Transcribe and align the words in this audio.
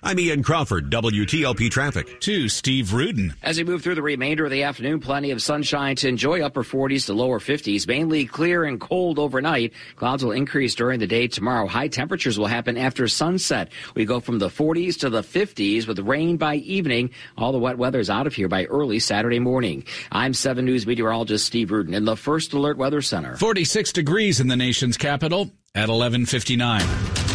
I'm 0.00 0.20
Ian 0.20 0.44
Crawford, 0.44 0.90
WTOP 0.90 1.70
Traffic. 1.72 2.20
To 2.20 2.48
Steve 2.48 2.92
Rudin. 2.92 3.34
As 3.42 3.58
we 3.58 3.64
move 3.64 3.82
through 3.82 3.96
the 3.96 4.02
remainder 4.02 4.44
of 4.44 4.50
the 4.52 4.62
afternoon, 4.62 5.00
plenty 5.00 5.32
of 5.32 5.42
sunshine 5.42 5.96
to 5.96 6.08
enjoy 6.08 6.40
upper 6.40 6.62
40s 6.62 7.06
to 7.06 7.14
lower 7.14 7.40
50s, 7.40 7.88
mainly 7.88 8.24
clear 8.24 8.62
and 8.64 8.80
cold 8.80 9.18
overnight. 9.18 9.72
Clouds 9.96 10.24
will 10.24 10.30
increase 10.30 10.76
during 10.76 11.00
the 11.00 11.08
day 11.08 11.26
tomorrow. 11.26 11.66
High 11.66 11.88
temperatures 11.88 12.38
will 12.38 12.46
happen 12.46 12.76
after 12.76 13.08
sunset. 13.08 13.72
We 13.96 14.04
go 14.04 14.20
from 14.20 14.38
the 14.38 14.48
40s 14.48 15.00
to 15.00 15.10
the 15.10 15.22
50s 15.22 15.88
with 15.88 15.98
rain 15.98 16.36
by 16.36 16.56
evening. 16.56 17.10
All 17.36 17.50
the 17.50 17.58
wet 17.58 17.76
weather 17.76 17.98
is 17.98 18.08
out 18.08 18.28
of 18.28 18.34
here 18.34 18.48
by 18.48 18.66
early 18.66 19.00
Saturday 19.00 19.40
morning. 19.40 19.82
I'm 20.12 20.32
7 20.32 20.64
News 20.64 20.86
meteorologist 20.86 21.44
Steve 21.44 21.72
Rudin 21.72 21.94
in 21.94 22.04
the 22.04 22.16
First 22.16 22.52
Alert 22.52 22.78
Weather 22.78 23.02
Center. 23.02 23.36
46 23.36 23.92
degrees 23.92 24.38
in 24.38 24.46
the 24.46 24.56
nation's 24.56 24.96
capital 24.96 25.50
at 25.74 25.88
1159. 25.88 27.27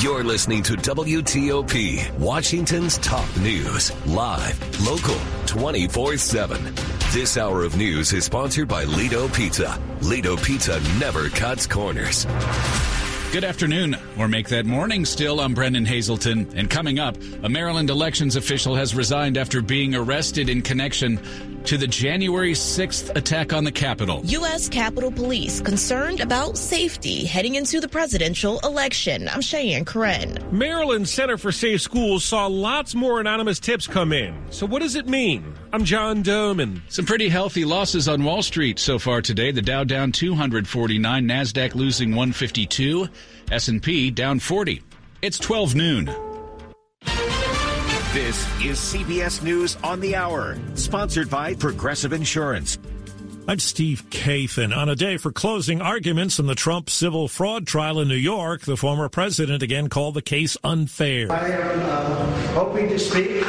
You're 0.00 0.24
listening 0.24 0.62
to 0.64 0.74
WTOP, 0.74 2.18
Washington's 2.18 2.98
top 2.98 3.34
news, 3.38 3.90
live, 4.04 4.86
local, 4.86 5.16
24 5.46 6.18
7. 6.18 6.74
This 7.12 7.38
hour 7.38 7.62
of 7.62 7.78
news 7.78 8.12
is 8.12 8.26
sponsored 8.26 8.68
by 8.68 8.84
Ledo 8.84 9.32
Pizza. 9.32 9.80
Ledo 10.02 10.36
Pizza 10.36 10.82
never 10.98 11.30
cuts 11.30 11.66
corners. 11.66 12.26
Good 13.32 13.42
afternoon, 13.42 13.96
or 14.16 14.28
make 14.28 14.48
that 14.48 14.66
morning 14.66 15.04
still. 15.04 15.40
I'm 15.40 15.52
Brennan 15.52 15.84
Haselton. 15.84 16.54
And 16.54 16.70
coming 16.70 17.00
up, 17.00 17.16
a 17.42 17.48
Maryland 17.48 17.90
elections 17.90 18.36
official 18.36 18.76
has 18.76 18.94
resigned 18.94 19.36
after 19.36 19.60
being 19.60 19.96
arrested 19.96 20.48
in 20.48 20.62
connection 20.62 21.20
to 21.64 21.76
the 21.76 21.88
January 21.88 22.52
6th 22.52 23.14
attack 23.16 23.52
on 23.52 23.64
the 23.64 23.72
Capitol. 23.72 24.22
U.S. 24.24 24.68
Capitol 24.68 25.10
Police 25.10 25.60
concerned 25.60 26.20
about 26.20 26.56
safety 26.56 27.26
heading 27.26 27.56
into 27.56 27.80
the 27.80 27.88
presidential 27.88 28.60
election. 28.60 29.28
I'm 29.28 29.40
Cheyenne 29.40 29.84
Corin. 29.84 30.38
Maryland 30.52 31.08
Center 31.08 31.36
for 31.36 31.50
Safe 31.50 31.80
Schools 31.80 32.24
saw 32.24 32.46
lots 32.46 32.94
more 32.94 33.20
anonymous 33.20 33.58
tips 33.58 33.88
come 33.88 34.12
in. 34.12 34.40
So 34.50 34.64
what 34.64 34.80
does 34.80 34.94
it 34.94 35.08
mean? 35.08 35.52
I'm 35.76 35.84
John 35.84 36.22
Domen. 36.22 36.80
Some 36.88 37.04
pretty 37.04 37.28
healthy 37.28 37.66
losses 37.66 38.08
on 38.08 38.24
Wall 38.24 38.42
Street 38.42 38.78
so 38.78 38.98
far 38.98 39.20
today. 39.20 39.50
The 39.50 39.60
Dow 39.60 39.84
down 39.84 40.10
249, 40.10 41.28
Nasdaq 41.28 41.74
losing 41.74 42.12
152, 42.12 43.06
S&P 43.52 44.10
down 44.10 44.40
40. 44.40 44.82
It's 45.20 45.38
12 45.38 45.74
noon. 45.74 46.06
This 48.14 48.64
is 48.64 48.78
CBS 48.78 49.42
News 49.42 49.76
on 49.84 50.00
the 50.00 50.16
Hour, 50.16 50.56
sponsored 50.76 51.28
by 51.28 51.52
Progressive 51.52 52.14
Insurance. 52.14 52.78
I'm 53.46 53.58
Steve 53.58 54.02
Kathan. 54.08 54.74
On 54.74 54.88
a 54.88 54.96
day 54.96 55.18
for 55.18 55.30
closing 55.30 55.82
arguments 55.82 56.38
in 56.38 56.46
the 56.46 56.54
Trump 56.54 56.88
civil 56.88 57.28
fraud 57.28 57.66
trial 57.66 58.00
in 58.00 58.08
New 58.08 58.14
York, 58.14 58.62
the 58.62 58.78
former 58.78 59.10
president 59.10 59.62
again 59.62 59.90
called 59.90 60.14
the 60.14 60.22
case 60.22 60.56
unfair. 60.64 61.30
I 61.30 61.50
am 61.50 61.80
uh, 61.82 62.46
hoping 62.54 62.88
to 62.88 62.98
speak 62.98 63.44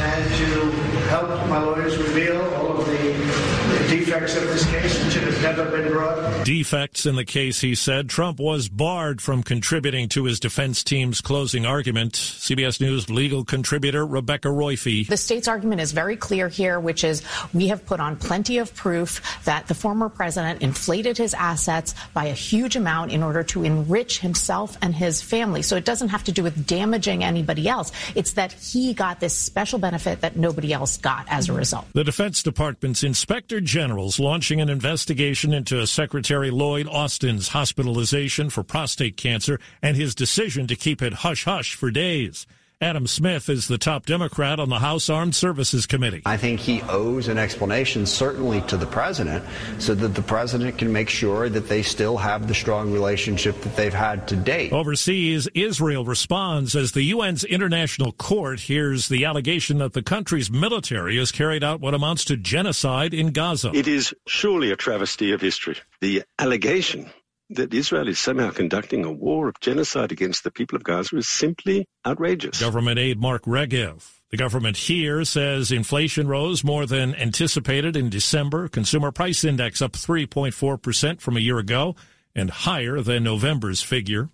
and 0.00 0.34
to 0.34 0.70
help 1.08 1.28
my 1.48 1.58
lawyers 1.58 1.96
reveal 1.98 2.40
all 2.54 2.80
of 2.80 2.86
the 2.86 3.90
defects 3.90 4.36
of 4.36 4.44
this 4.44 4.64
case 4.70 4.98
that 4.98 5.10
should 5.10 5.24
have 5.24 5.42
never 5.42 5.64
been 5.76 5.92
brought. 5.92 6.44
Defects 6.44 7.06
in 7.06 7.16
the 7.16 7.24
case, 7.24 7.60
he 7.60 7.74
said. 7.74 8.08
Trump 8.08 8.38
was 8.38 8.68
barred 8.68 9.20
from 9.20 9.42
contributing 9.42 10.08
to 10.08 10.24
his 10.24 10.40
defense 10.40 10.82
team's 10.82 11.20
closing 11.20 11.66
argument. 11.66 12.14
CBS 12.14 12.80
News 12.80 13.10
legal 13.10 13.44
contributor 13.44 14.06
Rebecca 14.06 14.48
Roiphe. 14.48 15.06
The 15.06 15.16
state's 15.16 15.48
argument 15.48 15.80
is 15.80 15.92
very 15.92 16.16
clear 16.16 16.48
here, 16.48 16.80
which 16.80 17.04
is 17.04 17.22
we 17.52 17.68
have 17.68 17.84
put 17.84 18.00
on 18.00 18.16
plenty 18.16 18.58
of 18.58 18.74
proof 18.74 19.44
that 19.44 19.66
the 19.66 19.74
former 19.74 20.08
president 20.08 20.62
inflated 20.62 21.18
his 21.18 21.34
assets 21.34 21.94
by 22.14 22.26
a 22.26 22.34
huge 22.34 22.76
amount 22.76 23.12
in 23.12 23.22
order 23.22 23.42
to 23.42 23.64
enrich 23.64 24.20
himself 24.20 24.78
and 24.82 24.94
his 24.94 25.20
family. 25.20 25.62
So 25.62 25.76
it 25.76 25.84
doesn't 25.84 26.08
have 26.08 26.24
to 26.24 26.32
do 26.32 26.42
with 26.42 26.66
damaging 26.66 27.22
anybody 27.22 27.68
else. 27.68 27.92
It's 28.14 28.32
that 28.32 28.52
he 28.52 28.94
got 28.94 29.20
this 29.20 29.36
special 29.36 29.78
benefit 29.78 29.89
that 30.20 30.36
nobody 30.36 30.72
else 30.72 30.96
got 30.98 31.26
as 31.28 31.48
a 31.48 31.52
result. 31.52 31.86
The 31.92 32.04
Defense 32.04 32.42
Department's 32.42 33.02
Inspector 33.02 33.60
generals 33.62 34.18
launching 34.18 34.60
an 34.60 34.68
investigation 34.68 35.52
into 35.52 35.86
Secretary 35.86 36.50
Lloyd 36.50 36.86
Austin's 36.86 37.48
hospitalization 37.48 38.50
for 38.50 38.62
prostate 38.62 39.16
cancer 39.16 39.58
and 39.82 39.96
his 39.96 40.14
decision 40.14 40.66
to 40.66 40.76
keep 40.76 41.02
it 41.02 41.12
hush 41.12 41.44
hush 41.44 41.74
for 41.74 41.90
days. 41.90 42.46
Adam 42.82 43.06
Smith 43.06 43.50
is 43.50 43.68
the 43.68 43.76
top 43.76 44.06
Democrat 44.06 44.58
on 44.58 44.70
the 44.70 44.78
House 44.78 45.10
Armed 45.10 45.34
Services 45.34 45.84
Committee. 45.84 46.22
I 46.24 46.38
think 46.38 46.60
he 46.60 46.80
owes 46.88 47.28
an 47.28 47.36
explanation, 47.36 48.06
certainly 48.06 48.62
to 48.62 48.78
the 48.78 48.86
president, 48.86 49.44
so 49.78 49.94
that 49.94 50.14
the 50.14 50.22
president 50.22 50.78
can 50.78 50.90
make 50.90 51.10
sure 51.10 51.50
that 51.50 51.68
they 51.68 51.82
still 51.82 52.16
have 52.16 52.48
the 52.48 52.54
strong 52.54 52.90
relationship 52.90 53.60
that 53.60 53.76
they've 53.76 53.92
had 53.92 54.26
to 54.28 54.36
date. 54.36 54.72
Overseas, 54.72 55.46
Israel 55.54 56.06
responds 56.06 56.74
as 56.74 56.92
the 56.92 57.12
UN's 57.12 57.44
International 57.44 58.12
Court 58.12 58.60
hears 58.60 59.08
the 59.08 59.26
allegation 59.26 59.76
that 59.76 59.92
the 59.92 60.02
country's 60.02 60.50
military 60.50 61.18
has 61.18 61.30
carried 61.30 61.62
out 61.62 61.82
what 61.82 61.92
amounts 61.92 62.24
to 62.24 62.36
genocide 62.38 63.12
in 63.12 63.32
Gaza. 63.32 63.72
It 63.74 63.88
is 63.88 64.14
surely 64.26 64.70
a 64.70 64.76
travesty 64.76 65.32
of 65.32 65.42
history. 65.42 65.76
The 66.00 66.22
allegation 66.38 67.10
that 67.50 67.74
Israel 67.74 68.08
is 68.08 68.18
somehow 68.18 68.50
conducting 68.50 69.04
a 69.04 69.12
war 69.12 69.48
of 69.48 69.58
genocide 69.60 70.12
against 70.12 70.44
the 70.44 70.50
people 70.50 70.76
of 70.76 70.84
Gaza 70.84 71.16
is 71.16 71.28
simply 71.28 71.86
outrageous. 72.06 72.60
Government 72.60 72.98
aide 72.98 73.18
Mark 73.18 73.42
Regev. 73.44 74.08
The 74.30 74.36
government 74.36 74.76
here 74.76 75.24
says 75.24 75.72
inflation 75.72 76.28
rose 76.28 76.62
more 76.62 76.86
than 76.86 77.16
anticipated 77.16 77.96
in 77.96 78.08
December. 78.08 78.68
Consumer 78.68 79.10
price 79.10 79.42
index 79.42 79.82
up 79.82 79.92
3.4% 79.92 81.20
from 81.20 81.36
a 81.36 81.40
year 81.40 81.58
ago 81.58 81.96
and 82.34 82.50
higher 82.50 83.00
than 83.00 83.24
November's 83.24 83.82
figure. 83.82 84.28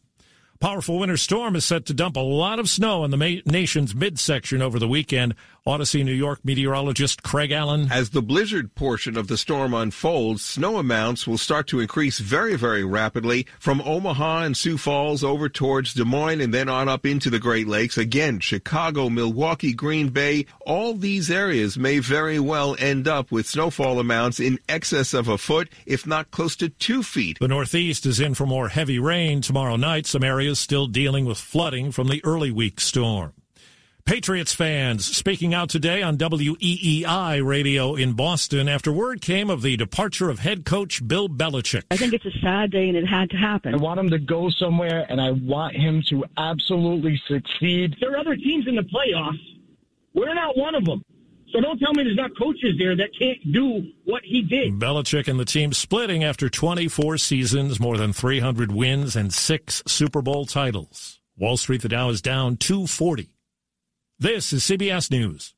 Powerful 0.61 0.99
winter 0.99 1.17
storm 1.17 1.55
is 1.55 1.65
set 1.65 1.87
to 1.87 1.95
dump 1.95 2.17
a 2.17 2.21
lot 2.21 2.59
of 2.59 2.69
snow 2.69 3.05
in 3.05 3.11
the 3.11 3.17
ma- 3.17 3.43
nation's 3.45 3.95
midsection 3.95 4.63
over 4.63 4.79
the 4.79 4.89
weekend. 4.89 5.35
Odyssey, 5.69 6.05
New 6.05 6.13
York 6.13 6.39
meteorologist 6.45 7.25
Craig 7.25 7.51
Allen. 7.51 7.89
As 7.91 8.11
the 8.11 8.23
blizzard 8.23 8.77
portion 8.77 9.17
of 9.17 9.27
the 9.27 9.37
storm 9.37 9.75
unfolds, 9.75 10.45
snow 10.45 10.77
amounts 10.79 11.27
will 11.27 11.39
start 11.39 11.67
to 11.69 11.81
increase 11.81 12.21
very, 12.21 12.55
very 12.55 12.85
rapidly 12.85 13.49
from 13.59 13.81
Omaha 13.81 14.43
and 14.45 14.57
Sioux 14.57 14.79
Falls 14.79 15.25
over 15.25 15.49
towards 15.49 15.93
Des 15.95 16.05
Moines 16.05 16.41
and 16.41 16.55
then 16.55 16.69
on 16.69 16.89
up 16.89 17.05
into 17.05 17.31
the 17.31 17.41
Great 17.41 17.67
Lakes. 17.67 17.99
Again, 17.99 18.39
Chicago, 18.39 19.11
Milwaukee, 19.11 19.73
Green 19.73 20.11
Bay, 20.11 20.47
all 20.65 20.95
these 20.95 21.33
areas 21.33 21.77
may 21.77 21.99
very 21.99 22.39
well 22.39 22.77
end 22.79 23.09
up 23.09 23.33
with 23.33 23.49
snowfall 23.49 23.99
amounts 23.99 24.39
in 24.39 24.61
excess 24.69 25.15
of 25.15 25.27
a 25.27 25.37
foot, 25.37 25.69
if 25.85 26.07
not 26.07 26.31
close 26.31 26.55
to 26.57 26.69
two 26.69 27.03
feet. 27.03 27.41
The 27.41 27.49
Northeast 27.49 28.07
is 28.07 28.21
in 28.21 28.35
for 28.35 28.47
more 28.47 28.69
heavy 28.69 29.01
rain 29.01 29.41
tomorrow 29.41 29.75
night. 29.75 30.07
Some 30.07 30.23
areas 30.23 30.46
still 30.55 30.87
dealing 30.87 31.25
with 31.25 31.39
flooding 31.39 31.91
from 31.91 32.09
the 32.09 32.25
early 32.25 32.51
week 32.51 32.81
storm. 32.81 33.33
Patriots 34.07 34.55
fans 34.55 35.05
speaking 35.05 35.53
out 35.53 35.69
today 35.69 36.01
on 36.01 36.17
WEEI 36.17 37.45
radio 37.45 37.97
in 37.97 38.13
Boston 38.13 38.69
after 38.69 38.93
word 38.93 39.21
came 39.21 39.51
of 39.51 39.63
the 39.63 39.77
departure 39.77 40.31
of 40.31 40.39
head 40.39 40.65
coach 40.65 41.07
Bill 41.09 41.29
Belichick. 41.29 41.83
I 41.91 41.97
think 41.97 42.13
it's 42.13 42.25
a 42.25 42.39
sad 42.41 42.71
day 42.71 42.87
and 42.87 42.97
it 42.97 43.05
had 43.05 43.31
to 43.31 43.37
happen. 43.37 43.75
I 43.75 43.79
want 43.79 43.99
him 43.99 44.11
to 44.11 44.21
go 44.21 44.49
somewhere 44.49 45.07
and 45.09 45.21
I 45.21 45.33
want 45.33 45.75
him 45.75 46.05
to 46.11 46.25
absolutely 46.37 47.21
succeed. 47.27 47.97
There 48.01 48.13
are 48.13 48.19
other 48.19 48.37
teams 48.37 48.69
in 48.69 48.77
the 48.77 48.83
playoffs. 48.83 49.41
We're 50.15 50.35
not 50.35 50.57
one 50.57 50.77
of 50.77 50.85
them. 50.85 51.03
So 51.53 51.61
don't 51.61 51.79
tell 51.79 51.95
me 51.95 52.03
there's 52.03 52.17
not 52.17 52.37
coaches 52.37 52.75
there 52.79 52.97
that 52.97 53.11
can't 53.19 53.53
do 53.53 53.93
what 54.05 54.23
he 54.25 54.43
did. 54.43 54.79
Belichick 54.79 55.29
and 55.29 55.39
the 55.39 55.45
team 55.45 55.73
splitting 55.73 56.25
after 56.25 56.49
24 56.49 57.19
seasons, 57.19 57.79
more 57.81 57.97
than 57.97 58.13
300 58.13 58.73
wins, 58.73 59.17
and 59.17 59.33
six 59.33 59.83
Super 59.87 60.23
Bowl 60.23 60.45
titles. 60.47 61.21
Wall 61.39 61.57
Street, 61.57 61.83
the 61.83 61.89
Dow 61.89 62.09
is 62.11 62.21
down 62.21 62.57
240. 62.57 63.31
This 64.19 64.53
is 64.53 64.63
CBS 64.63 65.11
News. 65.11 65.55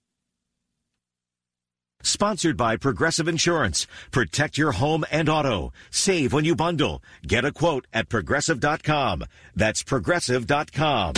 Sponsored 2.03 2.57
by 2.57 2.77
Progressive 2.77 3.27
Insurance. 3.29 3.87
Protect 4.11 4.57
your 4.57 4.73
home 4.73 5.05
and 5.11 5.29
auto. 5.29 5.73
Save 5.91 6.33
when 6.33 6.45
you 6.45 6.55
bundle. 6.55 7.03
Get 7.27 7.45
a 7.45 7.53
quote 7.53 7.87
at 7.93 8.09
progressive.com. 8.09 9.25
That's 9.55 9.83
progressive.com. 9.83 11.15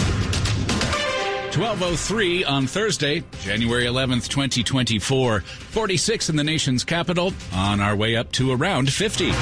1203 1.50 2.44
on 2.44 2.69
Thursday, 2.69 3.25
January 3.43 3.85
11th, 3.85 4.29
2024. 4.29 5.41
46 5.41 6.29
in 6.29 6.37
the 6.37 6.44
nation's 6.44 6.85
capital, 6.85 7.32
on 7.52 7.81
our 7.81 7.97
way 7.97 8.14
up 8.14 8.31
to 8.31 8.52
around 8.52 8.93
50. 8.93 9.32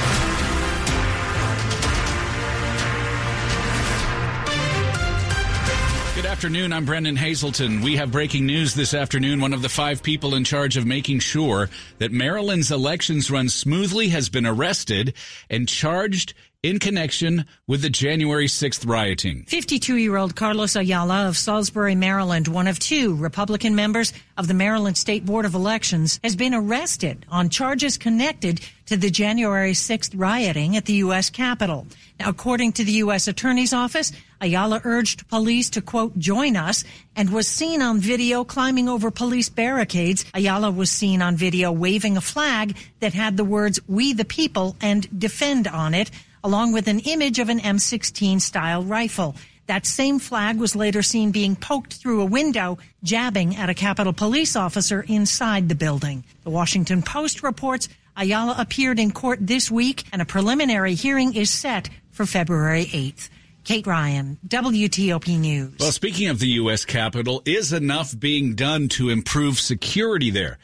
Good 6.14 6.26
afternoon. 6.26 6.72
I'm 6.72 6.86
Brennan 6.86 7.16
Haselton. 7.16 7.82
We 7.84 7.96
have 7.96 8.10
breaking 8.10 8.46
news 8.46 8.74
this 8.74 8.94
afternoon. 8.94 9.40
One 9.40 9.52
of 9.52 9.60
the 9.60 9.68
five 9.68 10.02
people 10.02 10.34
in 10.34 10.44
charge 10.44 10.76
of 10.76 10.86
making 10.86 11.20
sure 11.20 11.68
that 11.98 12.10
Maryland's 12.10 12.72
elections 12.72 13.30
run 13.30 13.50
smoothly 13.50 14.08
has 14.08 14.28
been 14.28 14.46
arrested 14.46 15.12
and 15.48 15.68
charged 15.68 16.32
in 16.64 16.80
connection 16.80 17.44
with 17.68 17.82
the 17.82 17.90
January 17.90 18.48
6th 18.48 18.84
rioting. 18.84 19.44
52 19.44 19.94
year 19.94 20.16
old 20.16 20.34
Carlos 20.34 20.74
Ayala 20.74 21.28
of 21.28 21.36
Salisbury, 21.36 21.94
Maryland, 21.94 22.48
one 22.48 22.66
of 22.66 22.80
two 22.80 23.14
Republican 23.14 23.76
members 23.76 24.12
of 24.36 24.48
the 24.48 24.54
Maryland 24.54 24.96
State 24.96 25.24
Board 25.24 25.44
of 25.44 25.54
Elections, 25.54 26.18
has 26.24 26.34
been 26.34 26.54
arrested 26.54 27.24
on 27.28 27.48
charges 27.48 27.96
connected 27.96 28.60
to 28.86 28.96
the 28.96 29.08
January 29.08 29.70
6th 29.70 30.10
rioting 30.16 30.76
at 30.76 30.86
the 30.86 30.94
U.S. 30.94 31.30
Capitol. 31.30 31.86
Now, 32.18 32.30
according 32.30 32.72
to 32.72 32.84
the 32.84 32.92
U.S. 32.92 33.28
Attorney's 33.28 33.72
Office, 33.72 34.10
Ayala 34.40 34.80
urged 34.82 35.28
police 35.28 35.70
to, 35.70 35.80
quote, 35.80 36.18
join 36.18 36.56
us 36.56 36.82
and 37.14 37.30
was 37.30 37.46
seen 37.46 37.82
on 37.82 38.00
video 38.00 38.42
climbing 38.42 38.88
over 38.88 39.12
police 39.12 39.48
barricades. 39.48 40.24
Ayala 40.34 40.72
was 40.72 40.90
seen 40.90 41.22
on 41.22 41.36
video 41.36 41.70
waving 41.70 42.16
a 42.16 42.20
flag 42.20 42.76
that 42.98 43.14
had 43.14 43.36
the 43.36 43.44
words, 43.44 43.78
we 43.86 44.12
the 44.12 44.24
people 44.24 44.74
and 44.80 45.06
defend 45.20 45.68
on 45.68 45.94
it 45.94 46.10
along 46.42 46.72
with 46.72 46.88
an 46.88 47.00
image 47.00 47.38
of 47.38 47.48
an 47.48 47.60
M16 47.60 48.40
style 48.40 48.82
rifle. 48.82 49.36
That 49.66 49.84
same 49.84 50.18
flag 50.18 50.58
was 50.58 50.74
later 50.74 51.02
seen 51.02 51.30
being 51.30 51.54
poked 51.54 51.94
through 51.94 52.22
a 52.22 52.26
window, 52.26 52.78
jabbing 53.02 53.56
at 53.56 53.68
a 53.68 53.74
Capitol 53.74 54.14
police 54.14 54.56
officer 54.56 55.04
inside 55.08 55.68
the 55.68 55.74
building. 55.74 56.24
The 56.44 56.50
Washington 56.50 57.02
Post 57.02 57.42
reports 57.42 57.88
Ayala 58.16 58.56
appeared 58.58 58.98
in 58.98 59.12
court 59.12 59.38
this 59.40 59.70
week 59.70 60.04
and 60.12 60.20
a 60.20 60.24
preliminary 60.24 60.94
hearing 60.94 61.34
is 61.34 61.50
set 61.50 61.90
for 62.10 62.26
February 62.26 62.86
8th. 62.86 63.28
Kate 63.64 63.86
Ryan, 63.86 64.38
WTOP 64.48 65.38
News. 65.38 65.74
Well, 65.78 65.92
speaking 65.92 66.28
of 66.28 66.38
the 66.38 66.48
U.S. 66.62 66.86
Capitol, 66.86 67.42
is 67.44 67.72
enough 67.72 68.18
being 68.18 68.54
done 68.54 68.88
to 68.88 69.10
improve 69.10 69.60
security 69.60 70.30
there? 70.30 70.58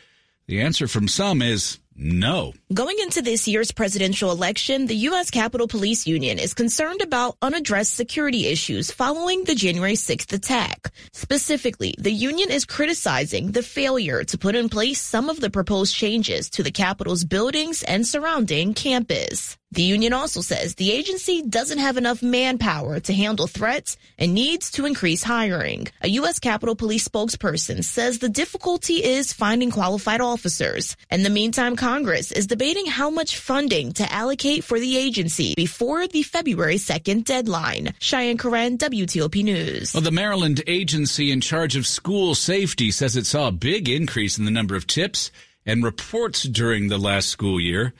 The 0.46 0.62
answer 0.62 0.88
from 0.88 1.08
some 1.08 1.42
is 1.42 1.78
no. 1.96 2.52
Going 2.72 2.96
into 3.00 3.22
this 3.22 3.46
year's 3.46 3.72
presidential 3.72 4.30
election, 4.30 4.86
the 4.86 4.96
U.S. 5.08 5.30
Capitol 5.30 5.68
Police 5.68 6.06
Union 6.06 6.38
is 6.38 6.54
concerned 6.54 7.02
about 7.02 7.36
unaddressed 7.40 7.94
security 7.94 8.46
issues 8.46 8.90
following 8.90 9.44
the 9.44 9.54
January 9.54 9.94
6th 9.94 10.32
attack. 10.32 10.92
Specifically, 11.12 11.94
the 11.98 12.12
union 12.12 12.50
is 12.50 12.64
criticizing 12.64 13.52
the 13.52 13.62
failure 13.62 14.24
to 14.24 14.38
put 14.38 14.56
in 14.56 14.68
place 14.68 15.00
some 15.00 15.28
of 15.28 15.40
the 15.40 15.50
proposed 15.50 15.94
changes 15.94 16.50
to 16.50 16.62
the 16.62 16.72
Capitol's 16.72 17.24
buildings 17.24 17.82
and 17.82 18.06
surrounding 18.06 18.74
campus. 18.74 19.56
The 19.74 19.82
union 19.82 20.12
also 20.12 20.40
says 20.40 20.76
the 20.76 20.92
agency 20.92 21.42
doesn't 21.42 21.78
have 21.78 21.96
enough 21.96 22.22
manpower 22.22 23.00
to 23.00 23.12
handle 23.12 23.48
threats 23.48 23.96
and 24.16 24.32
needs 24.32 24.70
to 24.72 24.86
increase 24.86 25.24
hiring. 25.24 25.88
A 26.00 26.08
U.S. 26.20 26.38
Capitol 26.38 26.76
Police 26.76 27.08
spokesperson 27.08 27.82
says 27.82 28.20
the 28.20 28.28
difficulty 28.28 29.02
is 29.02 29.32
finding 29.32 29.72
qualified 29.72 30.20
officers. 30.20 30.96
In 31.10 31.24
the 31.24 31.30
meantime, 31.30 31.74
Congress 31.74 32.30
is 32.30 32.46
debating 32.46 32.86
how 32.86 33.10
much 33.10 33.36
funding 33.36 33.92
to 33.94 34.12
allocate 34.12 34.62
for 34.62 34.78
the 34.78 34.96
agency 34.96 35.54
before 35.56 36.06
the 36.06 36.22
February 36.22 36.76
2nd 36.76 37.24
deadline. 37.24 37.94
Cheyenne 37.98 38.38
Corin, 38.38 38.78
WTOP 38.78 39.42
News. 39.42 39.92
Well, 39.92 40.02
the 40.02 40.12
Maryland 40.12 40.62
agency 40.68 41.32
in 41.32 41.40
charge 41.40 41.74
of 41.74 41.84
school 41.84 42.36
safety 42.36 42.92
says 42.92 43.16
it 43.16 43.26
saw 43.26 43.48
a 43.48 43.52
big 43.52 43.88
increase 43.88 44.38
in 44.38 44.44
the 44.44 44.52
number 44.52 44.76
of 44.76 44.86
tips 44.86 45.32
and 45.66 45.82
reports 45.82 46.44
during 46.44 46.86
the 46.86 46.98
last 46.98 47.28
school 47.28 47.60
year. 47.60 47.92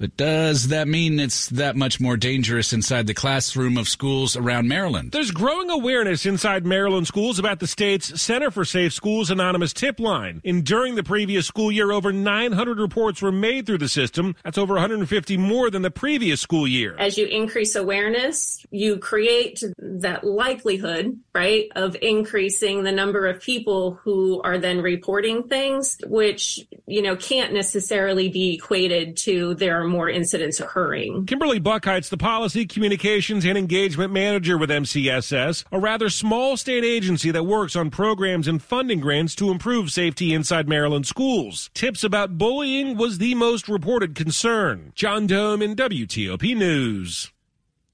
But 0.00 0.16
does 0.16 0.68
that 0.68 0.88
mean 0.88 1.20
it's 1.20 1.50
that 1.50 1.76
much 1.76 2.00
more 2.00 2.16
dangerous 2.16 2.72
inside 2.72 3.06
the 3.06 3.12
classroom 3.12 3.76
of 3.76 3.86
schools 3.86 4.34
around 4.34 4.66
Maryland? 4.66 5.12
There's 5.12 5.30
growing 5.30 5.68
awareness 5.68 6.24
inside 6.24 6.64
Maryland 6.64 7.06
schools 7.06 7.38
about 7.38 7.60
the 7.60 7.66
state's 7.66 8.18
Center 8.22 8.50
for 8.50 8.64
Safe 8.64 8.94
Schools 8.94 9.30
anonymous 9.30 9.74
tip 9.74 10.00
line. 10.00 10.40
And 10.42 10.64
during 10.64 10.94
the 10.94 11.02
previous 11.02 11.46
school 11.46 11.70
year, 11.70 11.92
over 11.92 12.14
900 12.14 12.78
reports 12.78 13.20
were 13.20 13.30
made 13.30 13.66
through 13.66 13.76
the 13.76 13.90
system. 13.90 14.36
That's 14.42 14.56
over 14.56 14.72
150 14.72 15.36
more 15.36 15.68
than 15.68 15.82
the 15.82 15.90
previous 15.90 16.40
school 16.40 16.66
year. 16.66 16.96
As 16.98 17.18
you 17.18 17.26
increase 17.26 17.74
awareness, 17.74 18.64
you 18.70 18.96
create 18.96 19.62
that 19.76 20.24
likelihood, 20.24 21.20
right, 21.34 21.68
of 21.76 21.94
increasing 22.00 22.84
the 22.84 22.92
number 22.92 23.26
of 23.26 23.42
people 23.42 24.00
who 24.02 24.40
are 24.40 24.56
then 24.56 24.80
reporting 24.80 25.42
things, 25.42 25.98
which, 26.06 26.60
you 26.86 27.02
know, 27.02 27.16
can't 27.16 27.52
necessarily 27.52 28.30
be 28.30 28.54
equated 28.54 29.18
to 29.18 29.52
their 29.56 29.89
more 29.90 30.08
incidents 30.08 30.60
occurring. 30.60 31.26
Kimberly 31.26 31.58
Buckheit's 31.58 32.08
the 32.08 32.16
Policy, 32.16 32.66
Communications, 32.66 33.44
and 33.44 33.58
Engagement 33.58 34.12
Manager 34.12 34.56
with 34.56 34.70
MCSS, 34.70 35.64
a 35.72 35.78
rather 35.78 36.08
small 36.08 36.56
state 36.56 36.84
agency 36.84 37.30
that 37.30 37.44
works 37.44 37.76
on 37.76 37.90
programs 37.90 38.48
and 38.48 38.62
funding 38.62 39.00
grants 39.00 39.34
to 39.34 39.50
improve 39.50 39.90
safety 39.90 40.32
inside 40.32 40.68
Maryland 40.68 41.06
schools. 41.06 41.70
Tips 41.74 42.04
about 42.04 42.38
bullying 42.38 42.96
was 42.96 43.18
the 43.18 43.34
most 43.34 43.68
reported 43.68 44.14
concern. 44.14 44.92
John 44.94 45.26
Domen 45.26 45.74
WTOP 45.74 46.56
News. 46.56 47.32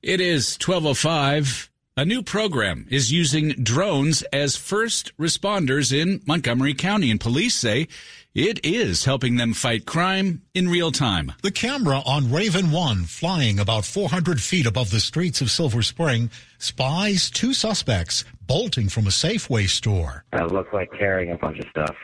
It 0.02 0.20
is 0.20 0.56
1205. 0.56 1.70
A 1.98 2.04
new 2.04 2.22
program 2.22 2.86
is 2.90 3.10
using 3.10 3.52
drones 3.52 4.20
as 4.30 4.54
first 4.54 5.16
responders 5.16 5.92
in 5.92 6.20
Montgomery 6.26 6.74
County, 6.74 7.10
and 7.10 7.18
police 7.18 7.54
say 7.54 7.88
it 8.36 8.60
is 8.66 9.06
helping 9.06 9.36
them 9.36 9.54
fight 9.54 9.86
crime 9.86 10.42
in 10.52 10.68
real 10.68 10.92
time. 10.92 11.32
The 11.42 11.50
camera 11.50 12.02
on 12.04 12.30
Raven 12.30 12.70
1, 12.70 13.04
flying 13.04 13.58
about 13.58 13.86
400 13.86 14.42
feet 14.42 14.66
above 14.66 14.90
the 14.90 15.00
streets 15.00 15.40
of 15.40 15.50
Silver 15.50 15.80
Spring, 15.80 16.30
spies 16.58 17.30
two 17.30 17.54
suspects 17.54 18.26
bolting 18.46 18.90
from 18.90 19.06
a 19.06 19.10
Safeway 19.10 19.66
store. 19.66 20.26
That 20.32 20.52
looked 20.52 20.74
like 20.74 20.92
carrying 20.92 21.32
a 21.32 21.38
bunch 21.38 21.60
of 21.60 21.66
stuff. 21.70 21.96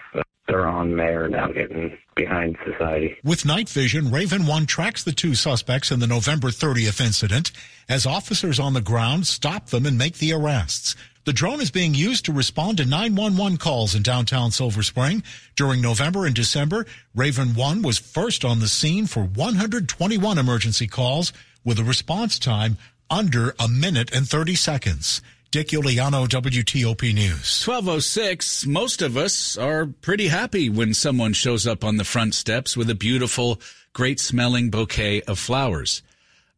They're 0.49 0.67
on 0.67 0.97
there 0.97 1.29
now 1.29 1.49
getting 1.49 1.97
behind 2.17 2.57
society. 2.65 3.17
With 3.23 3.45
night 3.45 3.69
vision, 3.69 4.11
Raven 4.11 4.47
1 4.47 4.67
tracks 4.67 5.05
the 5.05 5.13
two 5.13 5.35
suspects 5.35 5.91
in 5.91 6.01
the 6.01 6.07
November 6.07 6.49
30th 6.49 7.05
incident 7.05 7.53
as 7.89 8.07
officers 8.07 8.59
on 8.59 8.73
the 8.73 8.81
ground 8.81 9.27
stop 9.27 9.69
them 9.69 9.85
and 9.85 9.99
make 9.99 10.17
the 10.19 10.33
arrests. 10.33 10.97
The 11.25 11.33
drone 11.33 11.61
is 11.61 11.71
being 11.71 11.95
used 11.95 12.25
to 12.25 12.33
respond 12.33 12.79
to 12.79 12.85
911 12.85 13.59
calls 13.59 13.95
in 13.95 14.03
downtown 14.03 14.51
Silver 14.51 14.83
Spring. 14.83 15.23
During 15.55 15.81
November 15.81 16.27
and 16.27 16.35
December, 16.35 16.85
Raven 17.15 17.55
1 17.55 17.83
was 17.83 17.97
first 17.99 18.45
on 18.45 18.59
the 18.59 18.67
scene 18.67 19.07
for 19.07 19.23
121 19.23 20.37
emergency 20.37 20.89
calls 20.89 21.33
with 21.65 21.79
a 21.79 21.85
response 21.85 22.41
time 22.41 22.77
under 23.09 23.55
a 23.61 23.69
minute 23.69 24.11
and 24.13 24.27
30 24.27 24.57
seconds. 24.57 25.23
Dick 25.53 25.69
Uliano, 25.69 26.27
WTOP 26.27 27.15
News. 27.15 27.65
1206. 27.65 28.67
Most 28.67 29.01
of 29.01 29.17
us 29.17 29.57
are 29.57 29.87
pretty 29.87 30.27
happy 30.27 30.69
when 30.71 30.93
someone 30.93 31.35
shows 31.35 31.69
up 31.69 31.85
on 31.85 31.99
the 31.99 32.05
front 32.05 32.35
steps 32.35 32.77
with 32.77 32.91
a 32.91 32.97
beautiful, 32.97 33.61
great 33.93 34.19
smelling 34.19 34.71
bouquet 34.71 35.23
of 35.23 35.39
flowers. 35.39 36.03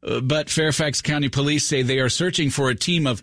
Uh, 0.02 0.20
but 0.20 0.48
Fairfax 0.48 1.02
County 1.02 1.28
Police 1.28 1.66
say 1.66 1.82
they 1.82 1.98
are 1.98 2.08
searching 2.08 2.48
for 2.48 2.70
a 2.70 2.74
team 2.74 3.06
of 3.06 3.22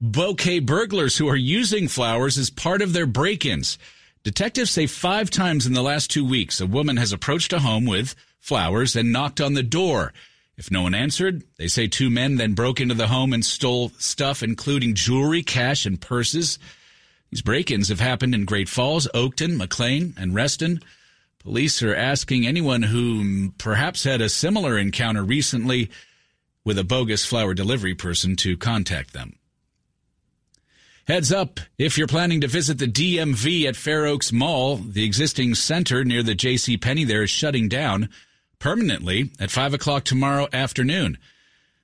bouquet 0.00 0.58
burglars 0.58 1.16
who 1.16 1.28
are 1.28 1.36
using 1.36 1.88
flowers 1.88 2.36
as 2.38 2.50
part 2.50 2.82
of 2.82 2.92
their 2.92 3.06
break-ins. 3.06 3.78
Detectives 4.22 4.70
say 4.70 4.86
five 4.86 5.30
times 5.30 5.66
in 5.66 5.72
the 5.72 5.82
last 5.82 6.10
two 6.10 6.24
weeks, 6.24 6.60
a 6.60 6.66
woman 6.66 6.96
has 6.96 7.12
approached 7.12 7.52
a 7.52 7.60
home 7.60 7.86
with 7.86 8.14
flowers 8.40 8.96
and 8.96 9.12
knocked 9.12 9.40
on 9.40 9.54
the 9.54 9.62
door. 9.62 10.12
If 10.56 10.70
no 10.70 10.82
one 10.82 10.94
answered, 10.94 11.44
they 11.58 11.68
say 11.68 11.86
two 11.86 12.10
men 12.10 12.36
then 12.36 12.54
broke 12.54 12.80
into 12.80 12.94
the 12.94 13.08
home 13.08 13.32
and 13.32 13.44
stole 13.44 13.90
stuff, 13.98 14.42
including 14.42 14.94
jewelry, 14.94 15.42
cash, 15.42 15.86
and 15.86 16.00
purses. 16.00 16.58
These 17.30 17.42
break-ins 17.42 17.88
have 17.88 18.00
happened 18.00 18.34
in 18.34 18.46
Great 18.46 18.68
Falls, 18.68 19.06
Oakton, 19.14 19.56
McLean, 19.56 20.14
and 20.16 20.34
Reston. 20.34 20.80
Police 21.40 21.82
are 21.82 21.94
asking 21.94 22.46
anyone 22.46 22.82
who 22.82 23.52
perhaps 23.58 24.04
had 24.04 24.20
a 24.20 24.28
similar 24.28 24.78
encounter 24.78 25.22
recently 25.22 25.90
with 26.64 26.78
a 26.78 26.84
bogus 26.84 27.24
flower 27.24 27.54
delivery 27.54 27.94
person 27.94 28.34
to 28.36 28.56
contact 28.56 29.12
them. 29.12 29.35
Heads 31.06 31.30
up, 31.30 31.60
if 31.78 31.96
you're 31.96 32.08
planning 32.08 32.40
to 32.40 32.48
visit 32.48 32.78
the 32.78 32.88
DMV 32.88 33.66
at 33.66 33.76
Fair 33.76 34.06
Oaks 34.06 34.32
Mall, 34.32 34.78
the 34.78 35.04
existing 35.04 35.54
center 35.54 36.04
near 36.04 36.20
the 36.20 36.34
J.C. 36.34 36.76
Penney 36.78 37.04
there 37.04 37.22
is 37.22 37.30
shutting 37.30 37.68
down 37.68 38.08
permanently 38.58 39.30
at 39.38 39.52
5 39.52 39.74
o'clock 39.74 40.02
tomorrow 40.02 40.48
afternoon. 40.52 41.16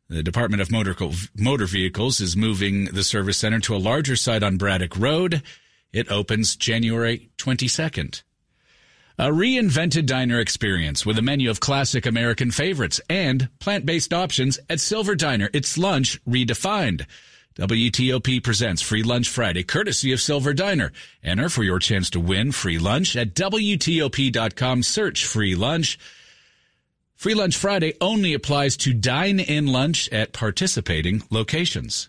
The 0.09 0.25
Department 0.25 0.61
of 0.61 0.73
Motor, 0.73 0.97
Motor 1.37 1.67
Vehicles 1.67 2.21
is 2.21 2.37
moving 2.37 2.87
the 2.87 3.05
service 3.05 3.39
center 3.39 3.61
to 3.61 3.77
a 3.77 3.79
larger 3.79 4.17
site 4.17 4.43
on 4.43 4.57
Braddock 4.57 4.99
Road. 4.99 5.45
It 5.93 6.11
opens 6.11 6.57
January 6.57 7.31
22nd. 7.39 8.25
A 9.19 9.29
reinvented 9.29 10.07
diner 10.07 10.41
experience 10.41 11.07
with 11.07 11.17
a 11.17 11.23
menu 11.23 11.49
of 11.49 11.61
classic 11.61 12.07
American 12.07 12.51
favorites 12.51 13.01
and 13.09 13.51
plant-based 13.61 14.13
options 14.13 14.59
at 14.69 14.81
Silver 14.81 15.15
Diner. 15.15 15.49
It's 15.53 15.79
lunch 15.79 16.21
redefined. 16.25 17.07
WTOP 17.57 18.43
presents 18.43 18.81
Free 18.81 19.03
Lunch 19.03 19.29
Friday, 19.29 19.63
courtesy 19.63 20.11
of 20.13 20.23
Silver 20.23 20.55
Diner. 20.55 20.91
Enter 21.23 21.51
for 21.51 21.63
your 21.63 21.79
chance 21.79 22.09
to 22.11 22.21
win 22.21 22.51
free 22.51 22.79
lunch 22.79 23.15
at 23.15 23.35
WTOP.com. 23.35 24.83
Search 24.83 25.27
free 25.27 25.55
lunch. 25.55 25.99
Free 27.15 27.35
Lunch 27.35 27.57
Friday 27.57 27.93
only 28.01 28.33
applies 28.33 28.77
to 28.79 28.95
dine 28.95 29.39
in 29.39 29.67
lunch 29.67 30.09
at 30.09 30.33
participating 30.33 31.23
locations. 31.31 32.09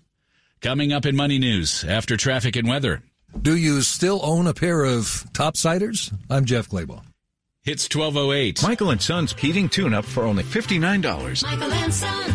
Coming 0.62 0.94
up 0.94 1.06
in 1.06 1.16
Money 1.16 1.40
News 1.40 1.84
after 1.84 2.16
traffic 2.16 2.56
and 2.56 2.70
weather. 2.70 3.04
Do 3.40 3.58
you 3.58 3.82
still 3.82 4.22
own 4.24 4.48
a 4.48 4.54
pair 4.54 4.86
of 4.86 5.26
topsiders? 5.34 6.18
I'm 6.30 6.46
Jeff 6.46 6.70
Clabaugh. 6.70 7.04
It's 7.66 7.94
1208. 7.94 8.64
Michael 8.64 8.92
and 8.92 9.02
Son's 9.02 9.34
heating 9.34 9.68
tune 9.68 9.94
up 9.94 10.06
for 10.06 10.24
only 10.24 10.44
$59. 10.44 11.44
Michael 11.44 11.74
and 11.74 11.94
Son. 11.94 12.34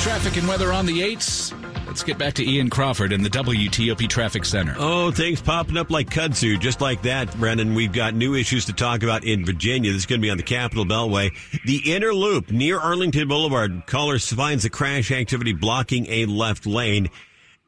Traffic 0.00 0.38
and 0.38 0.48
weather 0.48 0.72
on 0.72 0.86
the 0.86 1.02
8s. 1.02 1.52
Let's 1.86 2.02
get 2.02 2.16
back 2.16 2.32
to 2.34 2.48
Ian 2.48 2.70
Crawford 2.70 3.12
in 3.12 3.22
the 3.22 3.28
WTOP 3.28 4.08
Traffic 4.08 4.46
Center. 4.46 4.74
Oh, 4.78 5.10
things 5.10 5.42
popping 5.42 5.76
up 5.76 5.90
like 5.90 6.08
kudzu, 6.08 6.58
just 6.58 6.80
like 6.80 7.02
that, 7.02 7.36
Brennan. 7.38 7.74
We've 7.74 7.92
got 7.92 8.14
new 8.14 8.34
issues 8.34 8.64
to 8.66 8.72
talk 8.72 9.02
about 9.02 9.24
in 9.24 9.44
Virginia. 9.44 9.92
This 9.92 10.00
is 10.00 10.06
going 10.06 10.20
to 10.20 10.24
be 10.24 10.30
on 10.30 10.38
the 10.38 10.42
Capitol 10.42 10.86
Beltway. 10.86 11.32
The 11.66 11.92
inner 11.92 12.14
loop 12.14 12.50
near 12.50 12.80
Arlington 12.80 13.28
Boulevard. 13.28 13.86
Caller 13.86 14.18
finds 14.18 14.62
the 14.62 14.70
crash 14.70 15.10
activity 15.10 15.52
blocking 15.52 16.06
a 16.08 16.24
left 16.24 16.64
lane. 16.64 17.10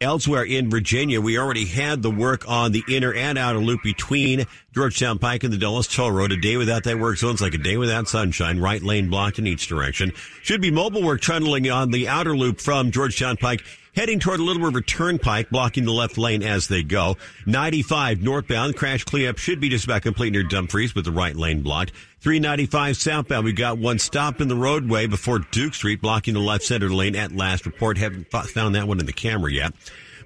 Elsewhere 0.03 0.43
in 0.43 0.69
Virginia, 0.69 1.21
we 1.21 1.39
already 1.39 1.65
had 1.65 2.03
the 2.03 2.11
work 2.11 2.49
on 2.49 2.73
the 2.73 2.83
inner 2.89 3.15
and 3.15 3.39
outer 3.39 3.61
loop 3.61 3.85
between 3.85 4.47
Georgetown 4.75 5.21
Pike 5.21 5.45
and 5.45 5.53
the 5.53 5.59
Dulles 5.59 5.87
Toll 5.87 6.11
Road. 6.11 6.33
A 6.33 6.37
day 6.37 6.57
without 6.57 6.83
that 6.85 6.99
work 6.99 7.19
zone's 7.19 7.41
like 7.41 7.55
a 7.55 7.59
day 7.59 7.77
without 7.77 8.09
sunshine. 8.09 8.59
Right 8.59 8.83
lane 8.83 9.11
blocked 9.11 9.39
in 9.39 9.47
each 9.47 9.69
direction. 9.69 10.13
Should 10.43 10.61
be 10.61 10.73
mobile 10.73 11.05
work 11.05 11.21
tunneling 11.21 11.71
on 11.71 11.93
the 11.93 12.09
outer 12.09 12.37
loop 12.37 12.61
from 12.61 12.91
Georgetown 12.91 13.37
Pike 13.37 13.63
heading 13.95 14.19
toward 14.19 14.41
Little 14.41 14.63
River 14.63 14.81
Turnpike, 14.81 15.51
blocking 15.51 15.85
the 15.85 15.93
left 15.93 16.17
lane 16.17 16.43
as 16.43 16.69
they 16.69 16.83
go. 16.83 17.17
95 17.47 18.23
northbound, 18.23 18.77
crash 18.77 19.05
cleanup 19.05 19.39
should 19.39 19.61
be 19.61 19.69
just 19.69 19.85
about 19.85 20.03
complete 20.03 20.33
near 20.33 20.43
Dumfries 20.43 20.95
with 20.95 21.05
the 21.05 21.13
right 21.13 21.37
lane 21.37 21.63
blocked. 21.63 21.93
395 22.21 22.97
southbound, 22.97 23.45
we 23.45 23.53
got 23.53 23.79
one 23.79 23.99
stopped 23.99 24.41
in 24.41 24.49
the 24.49 24.57
roadway 24.57 25.07
before 25.07 25.41
Duke 25.41 25.75
Street, 25.75 26.01
blocking 26.01 26.35
the 26.35 26.41
left 26.41 26.65
center 26.65 26.89
lane 26.89 27.17
at 27.17 27.33
last 27.33 27.67
report. 27.67 27.99
Haven't 27.99 28.31
found 28.31 28.75
that 28.75 28.89
one 28.89 29.01
in 29.01 29.07
the 29.07 29.13
camera 29.13 29.53
yet. 29.53 29.75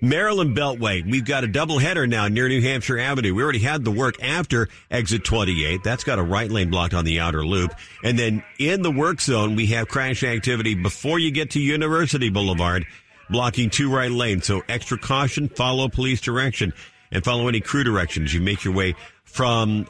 Maryland 0.02 0.54
Beltway, 0.54 1.10
we've 1.10 1.24
got 1.24 1.42
a 1.42 1.46
double 1.46 1.78
header 1.78 2.06
now 2.06 2.28
near 2.28 2.48
New 2.48 2.60
Hampshire 2.60 2.98
Avenue. 2.98 3.34
We 3.34 3.42
already 3.42 3.60
had 3.60 3.82
the 3.82 3.90
work 3.90 4.22
after 4.22 4.68
exit 4.90 5.24
28. 5.24 5.82
That's 5.82 6.04
got 6.04 6.18
a 6.18 6.22
right 6.22 6.50
lane 6.50 6.70
blocked 6.70 6.92
on 6.92 7.06
the 7.06 7.20
outer 7.20 7.44
loop. 7.44 7.72
And 8.04 8.18
then 8.18 8.44
in 8.58 8.82
the 8.82 8.90
work 8.90 9.22
zone, 9.22 9.56
we 9.56 9.66
have 9.68 9.88
crash 9.88 10.22
activity 10.22 10.74
before 10.74 11.18
you 11.18 11.30
get 11.30 11.52
to 11.52 11.60
University 11.60 12.28
Boulevard 12.28 12.84
blocking 13.30 13.70
two 13.70 13.92
right 13.92 14.10
lanes. 14.10 14.46
So 14.46 14.62
extra 14.68 14.98
caution, 14.98 15.48
follow 15.48 15.88
police 15.88 16.20
direction 16.20 16.72
and 17.10 17.24
follow 17.24 17.48
any 17.48 17.60
crew 17.60 17.84
directions. 17.84 18.34
You 18.34 18.40
make 18.40 18.64
your 18.64 18.74
way 18.74 18.94
from 19.24 19.86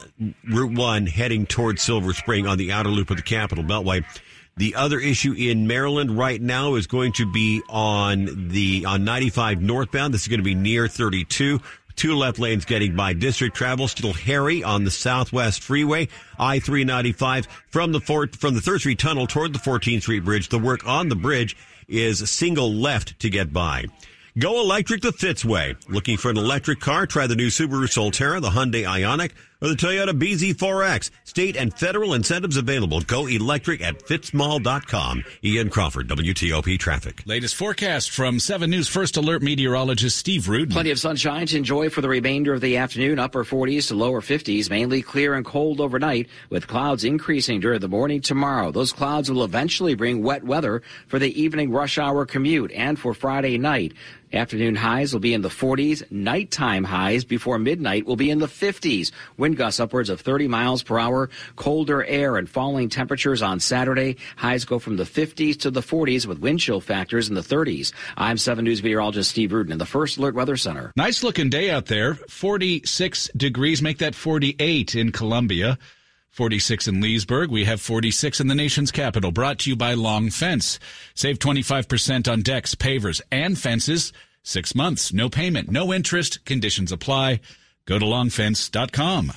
Route 0.49 0.77
1 0.77 1.07
heading 1.07 1.45
towards 1.45 1.81
Silver 1.81 2.13
Spring 2.13 2.47
on 2.47 2.57
the 2.57 2.71
outer 2.71 2.89
loop 2.89 3.09
of 3.09 3.17
the 3.17 3.23
Capitol 3.23 3.63
Beltway. 3.63 4.03
The 4.57 4.73
other 4.75 4.99
issue 4.99 5.33
in 5.33 5.67
Maryland 5.67 6.17
right 6.17 6.41
now 6.41 6.75
is 6.75 6.87
going 6.87 7.13
to 7.13 7.31
be 7.31 7.61
on 7.69 8.49
the 8.49 8.85
on 8.85 9.03
95 9.03 9.61
northbound. 9.61 10.13
This 10.13 10.23
is 10.23 10.27
going 10.27 10.39
to 10.39 10.43
be 10.43 10.55
near 10.55 10.87
32. 10.87 11.61
Two 11.95 12.15
left 12.15 12.37
lanes 12.37 12.65
getting 12.65 12.95
by 12.95 13.13
district 13.13 13.55
travel. 13.55 13.87
Still 13.87 14.13
hairy 14.13 14.63
on 14.63 14.83
the 14.83 14.91
Southwest 14.91 15.61
Freeway. 15.63 16.07
I-395 16.39 17.47
from 17.69 17.91
the 17.91 17.99
fourth, 17.99 18.35
from 18.35 18.53
the 18.53 18.59
3rd 18.59 18.79
Street 18.79 18.99
Tunnel 18.99 19.27
toward 19.27 19.53
the 19.53 19.59
14th 19.59 20.01
Street 20.03 20.23
Bridge. 20.23 20.49
The 20.49 20.59
work 20.59 20.87
on 20.87 21.09
the 21.09 21.15
bridge 21.15 21.55
is 21.87 22.29
single 22.29 22.73
left 22.73 23.19
to 23.19 23.29
get 23.29 23.53
by. 23.53 23.85
Go 24.37 24.59
electric 24.61 25.01
the 25.01 25.11
Fitzway. 25.11 25.75
Looking 25.89 26.17
for 26.17 26.29
an 26.29 26.37
electric 26.37 26.79
car? 26.79 27.07
Try 27.07 27.25
the 27.25 27.35
new 27.35 27.47
Subaru 27.47 27.87
Solterra, 27.87 28.39
the 28.39 28.49
Hyundai 28.49 28.83
Ioniq, 28.83 29.31
or 29.61 29.69
the 29.69 29.75
Toyota 29.75 30.09
BZ4X. 30.09 31.09
State 31.23 31.55
and 31.55 31.73
federal 31.73 32.13
incentives 32.13 32.57
available. 32.57 33.01
Go 33.01 33.27
electric 33.27 33.81
at 33.81 33.99
fitzmall.com. 33.99 35.23
Ian 35.43 35.69
Crawford, 35.69 36.07
WTOP 36.07 36.79
Traffic. 36.79 37.23
Latest 37.25 37.55
forecast 37.55 38.11
from 38.11 38.39
7 38.39 38.69
News 38.69 38.87
First 38.87 39.17
Alert 39.17 39.41
meteorologist 39.41 40.17
Steve 40.17 40.47
Rudin. 40.47 40.73
Plenty 40.73 40.91
of 40.91 40.99
sunshine 40.99 41.47
to 41.47 41.57
enjoy 41.57 41.89
for 41.89 42.01
the 42.01 42.09
remainder 42.09 42.53
of 42.53 42.61
the 42.61 42.77
afternoon. 42.77 43.19
Upper 43.19 43.43
40s 43.43 43.89
to 43.89 43.95
lower 43.95 44.21
50s, 44.21 44.69
mainly 44.69 45.01
clear 45.01 45.33
and 45.33 45.45
cold 45.45 45.79
overnight, 45.79 46.27
with 46.49 46.67
clouds 46.67 47.03
increasing 47.03 47.59
during 47.59 47.79
the 47.79 47.87
morning 47.87 48.21
tomorrow. 48.21 48.71
Those 48.71 48.93
clouds 48.93 49.29
will 49.31 49.43
eventually 49.43 49.95
bring 49.95 50.23
wet 50.23 50.43
weather 50.43 50.81
for 51.07 51.19
the 51.19 51.39
evening 51.39 51.71
rush 51.71 51.97
hour 51.97 52.25
commute 52.25 52.71
and 52.71 52.97
for 52.99 53.13
Friday 53.13 53.57
night. 53.57 53.93
Afternoon 54.33 54.75
highs 54.75 55.13
will 55.13 55.21
be 55.21 55.33
in 55.33 55.41
the 55.41 55.47
40s. 55.47 56.03
Nighttime 56.11 56.83
highs 56.83 57.23
before 57.23 57.57
midnight 57.57 58.05
will 58.05 58.17
be 58.17 58.29
in 58.29 58.39
the 58.39 58.47
50s. 58.47 59.11
Wind 59.47 59.55
gusts 59.55 59.79
upwards 59.79 60.09
of 60.09 60.19
30 60.19 60.49
miles 60.49 60.83
per 60.83 60.99
hour. 60.99 61.29
Colder 61.55 62.03
air 62.03 62.35
and 62.35 62.49
falling 62.49 62.89
temperatures 62.89 63.41
on 63.41 63.61
Saturday. 63.61 64.17
Highs 64.35 64.65
go 64.65 64.77
from 64.77 64.97
the 64.97 65.05
50s 65.05 65.57
to 65.61 65.71
the 65.71 65.79
40s 65.79 66.25
with 66.25 66.39
wind 66.39 66.59
chill 66.59 66.81
factors 66.81 67.29
in 67.29 67.35
the 67.35 67.39
30s. 67.39 67.93
I'm 68.17 68.37
7 68.37 68.65
News 68.65 68.83
meteorologist 68.83 69.31
Steve 69.31 69.53
Rudin 69.53 69.71
in 69.71 69.77
the 69.77 69.85
First 69.85 70.17
Alert 70.17 70.35
Weather 70.35 70.57
Center. 70.57 70.91
Nice 70.97 71.23
looking 71.23 71.49
day 71.49 71.71
out 71.71 71.85
there. 71.85 72.15
46 72.15 73.29
degrees. 73.37 73.81
Make 73.81 73.99
that 73.99 74.15
48 74.15 74.95
in 74.95 75.13
Columbia. 75.13 75.77
46 76.31 76.89
in 76.89 76.99
Leesburg. 76.99 77.49
We 77.49 77.63
have 77.63 77.79
46 77.79 78.41
in 78.41 78.47
the 78.47 78.53
nation's 78.53 78.91
capital. 78.91 79.31
Brought 79.31 79.59
to 79.59 79.69
you 79.69 79.77
by 79.77 79.93
Long 79.93 80.29
Fence. 80.29 80.77
Save 81.15 81.39
25% 81.39 82.29
on 82.29 82.41
decks, 82.41 82.75
pavers, 82.75 83.21
and 83.31 83.57
fences. 83.57 84.11
Six 84.43 84.75
months, 84.75 85.13
no 85.13 85.29
payment, 85.29 85.71
no 85.71 85.93
interest. 85.93 86.43
Conditions 86.43 86.91
apply. 86.91 87.39
Go 87.87 87.97
to 87.97 88.05
longfence.com. 88.05 89.31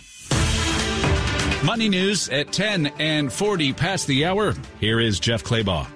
Money 1.64 1.88
news 1.88 2.28
at 2.28 2.52
10 2.52 2.86
and 2.98 3.32
40 3.32 3.72
past 3.72 4.06
the 4.06 4.24
hour. 4.24 4.54
Here 4.80 4.98
is 5.00 5.20
Jeff 5.20 5.44
Clabaugh. 5.44 5.86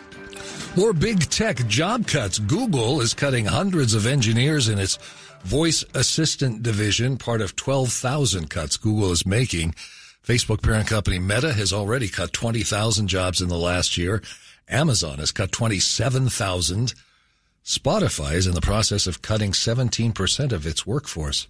More 0.77 0.93
big 0.93 1.21
tech 1.31 1.67
job 1.67 2.07
cuts. 2.07 2.39
Google 2.39 3.01
is 3.01 3.13
cutting 3.13 3.47
hundreds 3.47 3.95
of 3.95 4.07
engineers 4.07 4.69
in 4.69 4.79
its 4.79 4.99
voice 5.43 5.85
assistant 5.95 6.63
division, 6.63 7.17
part 7.17 7.41
of 7.41 7.57
12,000 7.57 8.51
cuts 8.51 8.77
Google 8.77 9.11
is 9.11 9.27
making. 9.27 9.75
Facebook 10.25 10.63
parent 10.63 10.87
company 10.87 11.19
Meta 11.19 11.53
has 11.53 11.73
already 11.73 12.09
cut 12.09 12.33
20,000 12.33 13.09
jobs 13.09 13.41
in 13.41 13.49
the 13.49 13.59
last 13.59 13.99
year. 13.99 14.23
Amazon 14.69 15.19
has 15.19 15.33
cut 15.33 15.53
27,000. 15.53 16.95
Spotify 17.65 18.35
is 18.35 18.47
in 18.47 18.55
the 18.55 18.61
process 18.61 19.07
of 19.07 19.23
cutting 19.23 19.53
17% 19.53 20.53
of 20.53 20.67
its 20.67 20.87
workforce. 20.87 21.47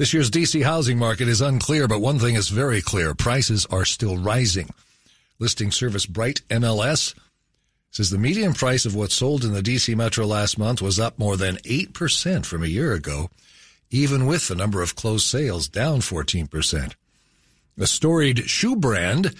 This 0.00 0.14
year's 0.14 0.30
DC 0.30 0.62
housing 0.62 0.96
market 0.96 1.28
is 1.28 1.42
unclear, 1.42 1.86
but 1.86 2.00
one 2.00 2.18
thing 2.18 2.34
is 2.34 2.48
very 2.48 2.80
clear. 2.80 3.14
Prices 3.14 3.66
are 3.66 3.84
still 3.84 4.16
rising. 4.16 4.70
Listing 5.38 5.70
service 5.70 6.06
Bright 6.06 6.40
MLS 6.48 7.14
says 7.90 8.08
the 8.08 8.16
median 8.16 8.54
price 8.54 8.86
of 8.86 8.94
what 8.94 9.12
sold 9.12 9.44
in 9.44 9.52
the 9.52 9.60
DC 9.60 9.94
metro 9.94 10.24
last 10.24 10.56
month 10.56 10.80
was 10.80 10.98
up 10.98 11.18
more 11.18 11.36
than 11.36 11.56
8% 11.56 12.46
from 12.46 12.62
a 12.62 12.66
year 12.66 12.94
ago, 12.94 13.28
even 13.90 14.24
with 14.24 14.48
the 14.48 14.54
number 14.54 14.80
of 14.80 14.96
closed 14.96 15.26
sales 15.26 15.68
down 15.68 16.00
14%. 16.00 16.94
A 17.78 17.86
storied 17.86 18.48
shoe 18.48 18.76
brand 18.76 19.34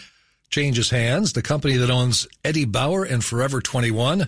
changes 0.50 0.90
hands. 0.90 1.32
The 1.32 1.40
company 1.40 1.78
that 1.78 1.88
owns 1.88 2.28
Eddie 2.44 2.66
Bauer 2.66 3.04
and 3.04 3.24
Forever 3.24 3.62
21 3.62 4.26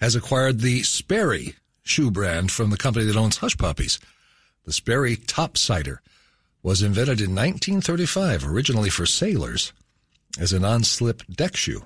has 0.00 0.14
acquired 0.14 0.60
the 0.60 0.84
Sperry 0.84 1.56
shoe 1.82 2.12
brand 2.12 2.52
from 2.52 2.70
the 2.70 2.76
company 2.76 3.04
that 3.06 3.16
owns 3.16 3.38
Hush 3.38 3.56
Puppies. 3.56 3.98
The 4.64 4.72
Sperry 4.72 5.16
Top 5.16 5.56
Sider 5.56 6.02
was 6.62 6.82
invented 6.82 7.20
in 7.20 7.34
1935, 7.34 8.46
originally 8.46 8.90
for 8.90 9.06
sailors, 9.06 9.72
as 10.38 10.52
a 10.52 10.60
non-slip 10.60 11.22
deck 11.26 11.56
shoe. 11.56 11.84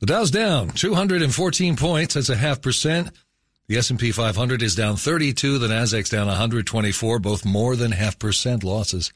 The 0.00 0.06
Dow's 0.06 0.30
down 0.30 0.70
214 0.70 1.76
points. 1.76 2.14
That's 2.14 2.30
a 2.30 2.36
half 2.36 2.62
percent. 2.62 3.10
The 3.68 3.76
S&P 3.76 4.10
500 4.10 4.62
is 4.62 4.74
down 4.74 4.96
32. 4.96 5.58
The 5.58 5.68
Nasdaq's 5.68 6.10
down 6.10 6.26
124, 6.26 7.18
both 7.20 7.44
more 7.44 7.76
than 7.76 7.92
half 7.92 8.18
percent 8.18 8.64
losses. 8.64 9.12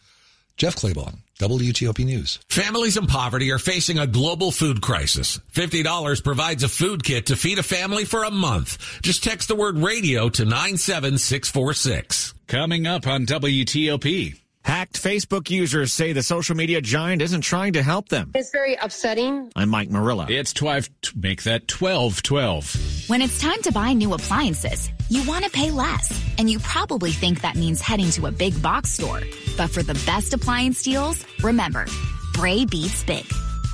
Jeff 0.56 0.76
Clabaugh, 0.76 1.16
WTOP 1.40 2.04
News. 2.04 2.38
Families 2.48 2.96
in 2.96 3.06
poverty 3.08 3.50
are 3.50 3.58
facing 3.58 3.98
a 3.98 4.06
global 4.06 4.52
food 4.52 4.80
crisis. 4.80 5.40
$50 5.52 6.22
provides 6.22 6.62
a 6.62 6.68
food 6.68 7.02
kit 7.02 7.26
to 7.26 7.34
feed 7.36 7.58
a 7.58 7.62
family 7.64 8.04
for 8.04 8.22
a 8.22 8.30
month. 8.30 8.78
Just 9.02 9.24
text 9.24 9.48
the 9.48 9.56
word 9.56 9.78
radio 9.78 10.28
to 10.28 10.44
97646. 10.44 12.34
Coming 12.46 12.86
up 12.86 13.08
on 13.08 13.26
WTOP. 13.26 14.38
Hacked 14.64 14.94
Facebook 14.94 15.50
users 15.50 15.92
say 15.92 16.12
the 16.12 16.22
social 16.22 16.56
media 16.56 16.80
giant 16.80 17.20
isn't 17.20 17.42
trying 17.42 17.74
to 17.74 17.82
help 17.82 18.08
them. 18.08 18.30
It's 18.34 18.50
very 18.50 18.76
upsetting. 18.76 19.50
I'm 19.54 19.68
Mike 19.68 19.90
Murillo. 19.90 20.24
It's 20.28 20.54
12, 20.54 20.88
make 21.16 21.42
that 21.42 21.68
12 21.68 22.22
12. 22.22 23.08
When 23.08 23.20
it's 23.20 23.38
time 23.38 23.60
to 23.62 23.72
buy 23.72 23.92
new 23.92 24.14
appliances, 24.14 24.88
you 25.08 25.26
want 25.28 25.44
to 25.44 25.50
pay 25.50 25.70
less. 25.70 26.12
And 26.38 26.50
you 26.50 26.58
probably 26.58 27.12
think 27.12 27.42
that 27.42 27.56
means 27.56 27.80
heading 27.80 28.10
to 28.12 28.26
a 28.26 28.32
big 28.32 28.60
box 28.62 28.90
store. 28.90 29.20
But 29.56 29.70
for 29.70 29.82
the 29.82 29.94
best 30.06 30.34
appliance 30.34 30.82
deals, 30.82 31.24
remember, 31.42 31.86
Bray 32.32 32.64
beats 32.64 33.04
big. 33.04 33.24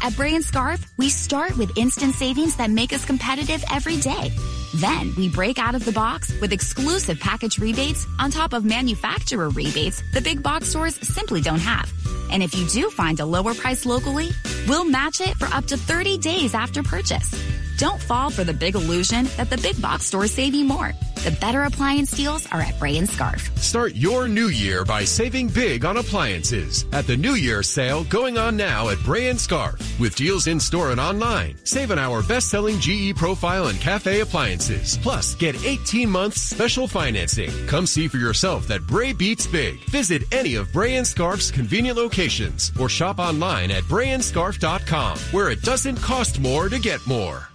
At 0.02 0.16
Bray 0.16 0.34
and 0.34 0.44
Scarff, 0.44 0.84
we 0.96 1.08
start 1.10 1.56
with 1.58 1.76
instant 1.76 2.14
savings 2.14 2.56
that 2.56 2.70
make 2.70 2.92
us 2.92 3.04
competitive 3.04 3.62
every 3.70 3.98
day. 3.98 4.30
Then 4.76 5.12
we 5.16 5.28
break 5.28 5.58
out 5.58 5.74
of 5.74 5.84
the 5.84 5.92
box 5.92 6.32
with 6.40 6.52
exclusive 6.52 7.20
package 7.20 7.58
rebates 7.58 8.06
on 8.18 8.30
top 8.30 8.52
of 8.52 8.64
manufacturer 8.64 9.50
rebates 9.50 10.02
the 10.14 10.20
big 10.20 10.42
box 10.42 10.68
stores 10.68 10.96
simply 11.06 11.40
don't 11.40 11.60
have. 11.60 11.92
And 12.30 12.42
if 12.42 12.54
you 12.54 12.66
do 12.68 12.88
find 12.90 13.20
a 13.20 13.26
lower 13.26 13.52
price 13.54 13.84
locally, 13.84 14.30
we'll 14.68 14.84
match 14.84 15.20
it 15.20 15.36
for 15.36 15.46
up 15.46 15.66
to 15.66 15.76
30 15.76 16.18
days 16.18 16.54
after 16.54 16.82
purchase. 16.82 17.30
Don't 17.76 18.00
fall 18.00 18.30
for 18.30 18.44
the 18.44 18.54
big 18.54 18.76
illusion 18.76 19.26
that 19.36 19.50
the 19.50 19.58
big 19.58 19.80
box 19.82 20.06
stores 20.06 20.32
save 20.32 20.54
you 20.54 20.64
more. 20.64 20.92
The 21.20 21.30
better 21.32 21.64
appliance 21.64 22.12
deals 22.12 22.46
are 22.46 22.62
at 22.62 22.78
Bray 22.78 22.96
and 22.96 23.06
Scarff. 23.06 23.54
Start 23.58 23.94
your 23.94 24.26
new 24.26 24.48
year 24.48 24.86
by 24.86 25.04
saving 25.04 25.48
big 25.48 25.84
on 25.84 25.98
appliances 25.98 26.86
at 26.94 27.06
the 27.06 27.14
New 27.14 27.34
Year 27.34 27.62
sale 27.62 28.04
going 28.04 28.38
on 28.38 28.56
now 28.56 28.88
at 28.88 29.02
Bray 29.04 29.28
and 29.28 29.38
Scarff. 29.38 29.78
With 30.00 30.14
deals 30.14 30.46
in 30.46 30.58
store 30.58 30.92
and 30.92 30.98
online, 30.98 31.58
save 31.66 31.90
on 31.90 31.98
our 31.98 32.22
best-selling 32.22 32.80
GE 32.80 33.14
Profile 33.16 33.66
and 33.66 33.78
Cafe 33.82 34.20
appliances. 34.20 34.96
Plus, 35.02 35.34
get 35.34 35.62
18 35.62 36.08
months 36.08 36.40
special 36.40 36.88
financing. 36.88 37.50
Come 37.66 37.86
see 37.86 38.08
for 38.08 38.16
yourself 38.16 38.66
that 38.68 38.86
Bray 38.86 39.12
beats 39.12 39.46
big. 39.46 39.78
Visit 39.90 40.22
any 40.32 40.54
of 40.54 40.72
Bray 40.72 40.96
and 40.96 41.06
Scarff's 41.06 41.50
convenient 41.50 41.98
locations 41.98 42.72
or 42.80 42.88
shop 42.88 43.18
online 43.18 43.70
at 43.70 43.82
brayandscarff.com 43.84 45.18
where 45.32 45.50
it 45.50 45.60
doesn't 45.60 45.98
cost 45.98 46.40
more 46.40 46.70
to 46.70 46.78
get 46.78 47.06
more. 47.06 47.50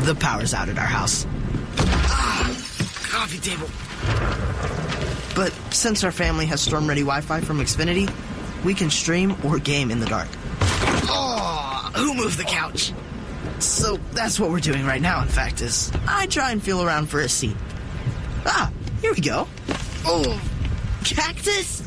The 0.00 0.14
power's 0.14 0.54
out 0.54 0.68
at 0.68 0.78
our 0.78 0.86
house. 0.86 1.26
Ah, 1.78 2.44
coffee 3.10 3.38
table. 3.38 3.68
But 5.34 5.52
since 5.74 6.02
our 6.04 6.10
family 6.10 6.46
has 6.46 6.60
storm 6.60 6.88
ready 6.88 7.02
Wi 7.02 7.20
Fi 7.20 7.40
from 7.40 7.58
Xfinity, 7.58 8.10
we 8.64 8.74
can 8.74 8.90
stream 8.90 9.36
or 9.44 9.58
game 9.58 9.90
in 9.90 10.00
the 10.00 10.06
dark. 10.06 10.28
Oh, 10.62 11.90
who 11.94 12.14
moved 12.14 12.38
the 12.38 12.44
couch? 12.44 12.92
So 13.58 13.98
that's 14.12 14.40
what 14.40 14.50
we're 14.50 14.60
doing 14.60 14.86
right 14.86 15.02
now, 15.02 15.22
in 15.22 15.28
fact, 15.28 15.60
is 15.60 15.92
I 16.08 16.26
try 16.26 16.50
and 16.50 16.62
feel 16.62 16.82
around 16.82 17.08
for 17.10 17.20
a 17.20 17.28
seat. 17.28 17.56
Ah, 18.46 18.72
here 19.02 19.12
we 19.12 19.20
go. 19.20 19.46
Oh, 20.04 20.40
cactus? 21.04 21.86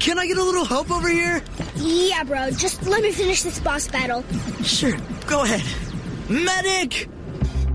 Can 0.00 0.18
I 0.18 0.26
get 0.26 0.38
a 0.38 0.42
little 0.42 0.64
help 0.64 0.90
over 0.90 1.08
here? 1.08 1.42
Yeah, 1.76 2.24
bro. 2.24 2.50
Just 2.50 2.84
let 2.86 3.00
me 3.02 3.12
finish 3.12 3.42
this 3.42 3.60
boss 3.60 3.86
battle. 3.88 4.24
Sure, 4.62 4.96
go 5.26 5.44
ahead. 5.44 5.62
Medic! 6.28 7.08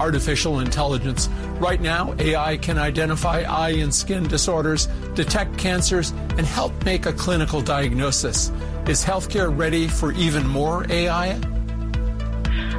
artificial 0.00 0.60
intelligence. 0.60 1.28
Right 1.58 1.80
now, 1.80 2.14
AI 2.18 2.56
can 2.56 2.78
identify 2.78 3.42
eye 3.42 3.74
and 3.82 3.94
skin 3.94 4.26
disorders, 4.26 4.86
detect 5.14 5.58
cancers, 5.58 6.12
and 6.38 6.46
help 6.46 6.72
make 6.84 7.06
a 7.06 7.12
clinical 7.12 7.60
diagnosis. 7.60 8.50
Is 8.86 9.04
healthcare 9.04 9.56
ready 9.56 9.86
for 9.86 10.12
even 10.12 10.46
more 10.46 10.86
AI? 10.90 11.38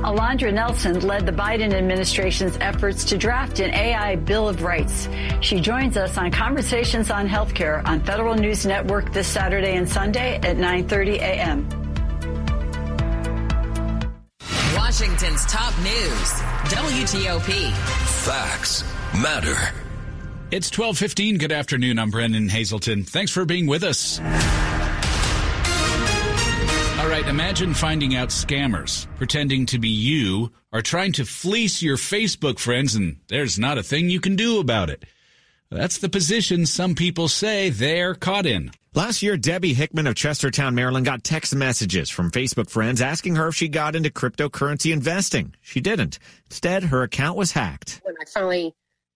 Alondra 0.02 0.52
Nelson 0.52 1.00
led 1.02 1.28
the 1.28 1.32
Biden 1.32 1.74
administration's 1.74 2.58
efforts 2.60 3.06
to 3.06 3.18
draft 3.20 3.60
an 3.60 3.72
AI 3.72 4.16
Bill 4.16 4.50
of 4.50 4.64
Rights. 4.64 5.08
She 5.42 5.60
joins 5.60 5.96
us 5.96 6.18
on 6.18 6.32
Conversations 6.32 7.12
on 7.12 7.30
Healthcare 7.30 7.86
on 7.88 8.02
Federal 8.02 8.34
News 8.34 8.66
Network 8.66 9.14
this 9.14 9.28
Saturday 9.28 9.76
and 9.76 9.88
Sunday 9.88 10.38
at 10.38 10.58
9:30 10.58 11.18
a.m. 11.18 11.81
Washington's 14.92 15.46
top 15.46 15.74
news, 15.78 16.32
WTOP. 16.68 17.72
Facts 18.26 18.84
matter. 19.14 19.56
It's 20.52 20.70
12:15. 20.70 21.38
Good 21.38 21.54
afternoon. 21.54 21.98
I'm 21.98 22.10
Brennan 22.10 22.50
Haselton. 22.50 23.08
Thanks 23.08 23.32
for 23.32 23.46
being 23.46 23.68
with 23.68 23.86
us. 23.86 24.20
All 27.00 27.08
right, 27.08 27.26
imagine 27.26 27.74
finding 27.74 28.16
out 28.16 28.32
scammers 28.32 29.08
pretending 29.16 29.66
to 29.68 29.80
be 29.80 29.88
you 29.88 30.52
are 30.74 30.82
trying 30.82 31.14
to 31.14 31.24
fleece 31.24 31.82
your 31.82 31.96
Facebook 31.96 32.60
friends 32.60 32.94
and 32.94 33.16
there's 33.30 33.58
not 33.58 33.78
a 33.78 33.84
thing 33.84 34.10
you 34.10 34.20
can 34.20 34.36
do 34.36 34.60
about 34.60 34.90
it. 34.90 35.06
That's 35.70 36.00
the 36.00 36.10
position 36.10 36.66
some 36.66 36.96
people 36.96 37.30
say 37.30 37.70
they're 37.70 38.14
caught 38.14 38.46
in. 38.46 38.72
Last 38.94 39.22
year, 39.22 39.38
Debbie 39.38 39.74
Hickman 39.74 40.06
of 40.06 40.16
Chestertown, 40.16 40.74
Maryland 40.74 41.06
got 41.06 41.24
text 41.24 41.56
messages 41.56 42.10
from 42.10 42.30
Facebook 42.30 42.70
friends 42.70 43.00
asking 43.00 43.36
her 43.36 43.48
if 43.48 43.56
she 43.56 43.70
got 43.70 43.96
into 43.96 44.10
cryptocurrency 44.10 44.92
investing. 44.92 45.56
She 45.62 45.80
didn't. 45.80 46.20
Instead, 46.48 46.84
her 46.84 47.02
account 47.02 47.38
was 47.38 47.54
hacked. 47.54 48.02
When 48.04 48.16
I 48.22 48.26
finally 48.26 48.76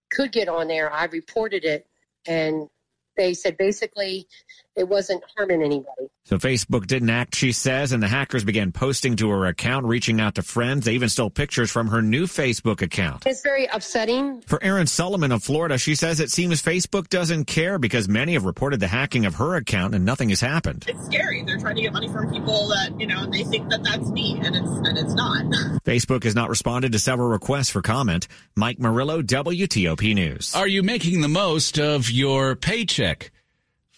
could 0.10 0.32
get 0.32 0.48
on 0.48 0.70
there, 0.70 0.90
I 0.94 1.04
reported 1.06 1.66
it 1.66 1.86
and 2.26 2.70
they 3.18 3.34
said 3.34 3.58
basically 3.58 4.28
it 4.76 4.88
wasn't 4.88 5.24
harming 5.36 5.64
anybody. 5.64 6.10
So 6.26 6.38
Facebook 6.38 6.88
didn't 6.88 7.12
act, 7.12 7.36
she 7.36 7.52
says, 7.52 7.92
and 7.92 8.02
the 8.02 8.08
hackers 8.08 8.44
began 8.44 8.72
posting 8.72 9.16
to 9.18 9.30
her 9.30 9.46
account, 9.46 9.86
reaching 9.86 10.20
out 10.20 10.36
to 10.36 10.42
friends. 10.42 10.86
They 10.86 10.94
even 10.94 11.08
stole 11.08 11.30
pictures 11.30 11.70
from 11.70 11.88
her 11.90 12.02
new 12.02 12.26
Facebook 12.26 12.82
account. 12.82 13.28
It's 13.28 13.44
very 13.44 13.68
upsetting. 13.68 14.42
For 14.42 14.62
Erin 14.64 14.88
Solomon 14.88 15.32
of 15.32 15.44
Florida, 15.44 15.78
she 15.78 15.94
says 15.94 16.20
it 16.20 16.32
seems 16.32 16.64
Facebook 16.64 17.10
doesn't 17.10 17.46
care 17.46 17.78
because 17.78 18.10
many 18.10 18.34
have 18.34 18.44
reported 18.44 18.80
the 18.80 18.88
hacking 18.88 19.28
of 19.28 19.36
her 19.36 19.56
account 19.56 19.94
and 19.94 20.04
nothing 20.04 20.30
has 20.30 20.42
happened. 20.42 20.86
It's 20.88 21.06
scary. 21.06 21.44
They're 21.44 21.60
trying 21.60 21.76
to 21.76 21.84
get 21.84 21.94
money 21.94 22.08
from 22.08 22.32
people 22.32 22.70
that, 22.70 23.00
you 23.00 23.06
know, 23.06 23.28
they 23.28 23.44
think 23.44 23.70
that 23.70 23.84
that's 23.84 24.10
me 24.10 24.42
and 24.44 24.56
it's, 24.56 24.68
and 24.68 24.98
it's 24.98 25.14
not. 25.14 25.44
Facebook 25.86 26.24
has 26.24 26.34
not 26.34 26.50
responded 26.50 26.92
to 26.94 27.00
several 27.00 27.30
requests 27.30 27.70
for 27.70 27.84
comment. 27.84 28.28
Mike 28.56 28.80
Murillo, 28.80 29.22
WTOP 29.22 30.16
News. 30.16 30.56
Are 30.56 30.68
you 30.68 30.82
making 30.82 31.22
the 31.22 31.28
most 31.28 31.78
of 31.78 32.10
your 32.10 32.56
paycheck? 32.56 33.32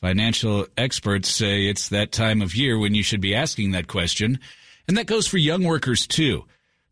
Financial 0.01 0.67
experts 0.77 1.27
say 1.27 1.65
it's 1.65 1.89
that 1.89 2.11
time 2.11 2.43
of 2.43 2.53
year 2.53 2.77
when 2.77 2.93
you 2.93 3.01
should 3.01 3.19
be 3.19 3.33
asking 3.33 3.71
that 3.71 3.87
question. 3.87 4.39
And 4.87 4.95
that 4.95 5.07
goes 5.07 5.25
for 5.25 5.37
young 5.37 5.63
workers 5.63 6.05
too. 6.05 6.45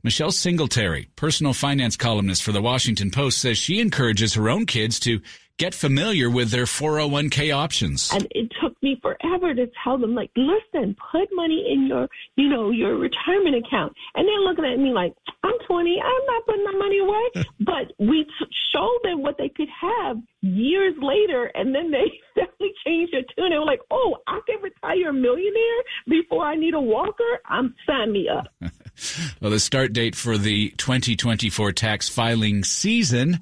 Michelle 0.05 0.31
Singletary, 0.31 1.07
personal 1.15 1.51
finance 1.51 1.97
columnist 1.97 2.43
for 2.43 2.51
the 2.51 2.61
Washington 2.61 3.09
Post, 3.09 3.39
says 3.39 3.57
she 3.57 3.79
encourages 3.79 4.35
her 4.35 4.51
own 4.51 4.67
kids 4.67 4.99
to 4.99 5.19
get 5.57 5.73
familiar 5.73 6.29
with 6.29 6.51
their 6.51 6.65
401k 6.65 7.51
options. 7.51 8.11
And 8.13 8.27
it 8.29 8.51
took 8.61 8.79
me 8.83 8.99
forever 9.01 9.55
to 9.55 9.65
tell 9.83 9.97
them, 9.97 10.13
like, 10.13 10.29
listen, 10.35 10.95
put 11.11 11.27
money 11.33 11.65
in 11.73 11.87
your, 11.87 12.07
you 12.35 12.47
know, 12.49 12.69
your 12.69 12.97
retirement 12.97 13.55
account. 13.55 13.93
And 14.13 14.27
they're 14.27 14.41
looking 14.41 14.65
at 14.65 14.77
me 14.77 14.91
like, 14.93 15.15
I'm 15.43 15.57
20, 15.65 15.99
I'm 15.99 16.25
not 16.27 16.45
putting 16.45 16.65
my 16.65 16.77
money 16.77 16.99
away. 16.99 17.45
but 17.61 17.91
we 17.97 18.25
t- 18.25 18.55
showed 18.71 18.99
them 19.05 19.23
what 19.23 19.39
they 19.39 19.49
could 19.49 19.69
have 19.81 20.17
years 20.41 20.93
later, 21.01 21.45
and 21.55 21.73
then 21.73 21.89
they 21.89 22.11
definitely 22.35 22.73
changed 22.85 23.11
their 23.11 23.23
tune. 23.35 23.49
They 23.49 23.57
were 23.57 23.65
like, 23.65 23.81
oh, 23.89 24.17
I 24.27 24.39
can 24.47 24.61
retire 24.61 25.09
a 25.09 25.13
millionaire 25.13 25.81
before 26.07 26.45
I 26.45 26.53
need 26.53 26.75
a 26.75 26.79
walker. 26.79 27.39
I'm 27.47 27.73
sign 27.87 28.11
me 28.11 28.29
up. 28.29 28.49
well, 29.41 29.51
the 29.51 29.59
start 29.59 29.93
date 29.93 30.15
for 30.15 30.37
the 30.37 30.69
2024 30.77 31.71
tax 31.71 32.09
filing 32.09 32.63
season 32.63 33.35
is 33.35 33.39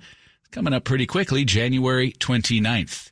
coming 0.51 0.73
up 0.73 0.83
pretty 0.83 1.05
quickly, 1.05 1.45
January 1.45 2.11
29th. 2.13 3.11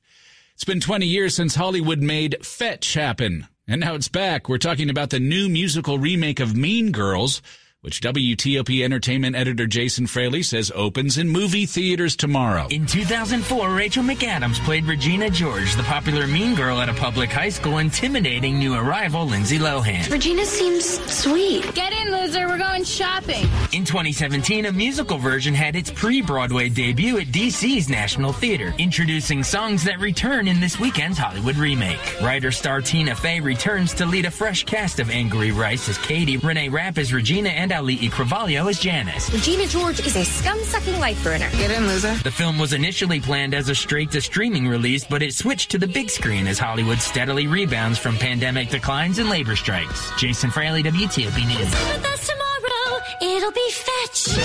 It's 0.53 0.63
been 0.63 0.79
20 0.79 1.05
years 1.05 1.35
since 1.35 1.55
Hollywood 1.55 2.01
made 2.01 2.45
Fetch 2.45 2.93
happen, 2.93 3.47
and 3.67 3.81
now 3.81 3.95
it's 3.95 4.07
back. 4.07 4.47
We're 4.47 4.57
talking 4.57 4.89
about 4.89 5.09
the 5.09 5.19
new 5.19 5.49
musical 5.49 5.97
remake 5.97 6.39
of 6.39 6.55
Mean 6.55 6.91
Girls, 6.91 7.41
which 7.81 7.99
WTOP 8.01 8.83
Entertainment 8.83 9.35
editor 9.35 9.65
Jason 9.65 10.05
Fraley 10.05 10.43
says 10.43 10.71
opens 10.75 11.17
in 11.17 11.27
movie 11.27 11.65
theaters 11.65 12.15
tomorrow. 12.15 12.67
In 12.69 12.85
2004, 12.85 13.73
Rachel 13.73 14.03
McAdams 14.03 14.63
played 14.63 14.85
Regina 14.85 15.31
George, 15.31 15.75
the 15.75 15.81
popular 15.83 16.27
mean 16.27 16.53
girl 16.53 16.79
at 16.79 16.89
a 16.89 16.93
public 16.93 17.31
high 17.31 17.49
school, 17.49 17.79
intimidating 17.79 18.59
new 18.59 18.75
arrival 18.75 19.25
Lindsay 19.25 19.57
Lohan. 19.57 20.07
Regina 20.11 20.45
seems 20.45 20.85
sweet. 21.11 21.73
Get 21.73 21.91
in, 21.91 22.11
loser. 22.11 22.47
We're 22.47 22.59
going 22.59 22.83
shopping. 22.83 23.47
In 23.73 23.83
2017, 23.83 24.67
a 24.67 24.71
musical 24.71 25.17
version 25.17 25.55
had 25.55 25.75
its 25.75 25.89
pre-Broadway 25.89 26.69
debut 26.69 27.17
at 27.17 27.27
DC's 27.27 27.89
National 27.89 28.31
Theater, 28.31 28.75
introducing 28.77 29.43
songs 29.43 29.83
that 29.85 29.99
return 29.99 30.47
in 30.47 30.59
this 30.59 30.79
weekend's 30.79 31.17
Hollywood 31.17 31.55
remake. 31.55 32.21
Writer 32.21 32.51
star 32.51 32.81
Tina 32.81 33.15
Fey 33.15 33.39
returns 33.39 33.91
to 33.95 34.05
lead 34.05 34.25
a 34.25 34.31
fresh 34.31 34.65
cast 34.65 34.99
of 34.99 35.09
Angourie 35.09 35.51
Rice 35.51 35.89
as 35.89 35.97
Cady, 35.97 36.37
Renee 36.37 36.69
Rapp 36.69 36.99
as 36.99 37.11
Regina, 37.11 37.49
and 37.49 37.70
Auli'i 37.71 38.11
Cravalho 38.11 38.69
as 38.69 38.79
Janis. 38.79 39.31
Regina 39.33 39.65
George 39.65 39.99
is 40.01 40.15
a 40.15 40.23
scum-sucking 40.23 40.99
life 40.99 41.23
burner. 41.23 41.49
Get 41.51 41.71
in, 41.71 41.87
loser. 41.87 42.13
The 42.15 42.31
film 42.31 42.59
was 42.59 42.73
initially 42.73 43.19
planned 43.19 43.53
as 43.53 43.69
a 43.69 43.75
straight-to-streaming 43.75 44.67
release, 44.67 45.03
but 45.05 45.23
it 45.23 45.33
switched 45.33 45.71
to 45.71 45.77
the 45.77 45.87
big 45.87 46.09
screen 46.09 46.47
as 46.47 46.59
Hollywood 46.59 46.99
steadily 46.99 47.47
rebounds 47.47 47.97
from 47.97 48.17
pandemic 48.17 48.69
declines 48.69 49.17
and 49.17 49.29
labor 49.29 49.55
strikes. 49.55 50.11
Jason 50.17 50.51
Fraley, 50.51 50.83
WTOP 50.83 51.47
News. 51.47 51.59
With 51.59 52.05
us 52.05 52.27
tomorrow, 52.27 53.01
it'll 53.21 53.51
be 53.51 53.71
fetch. 53.71 54.37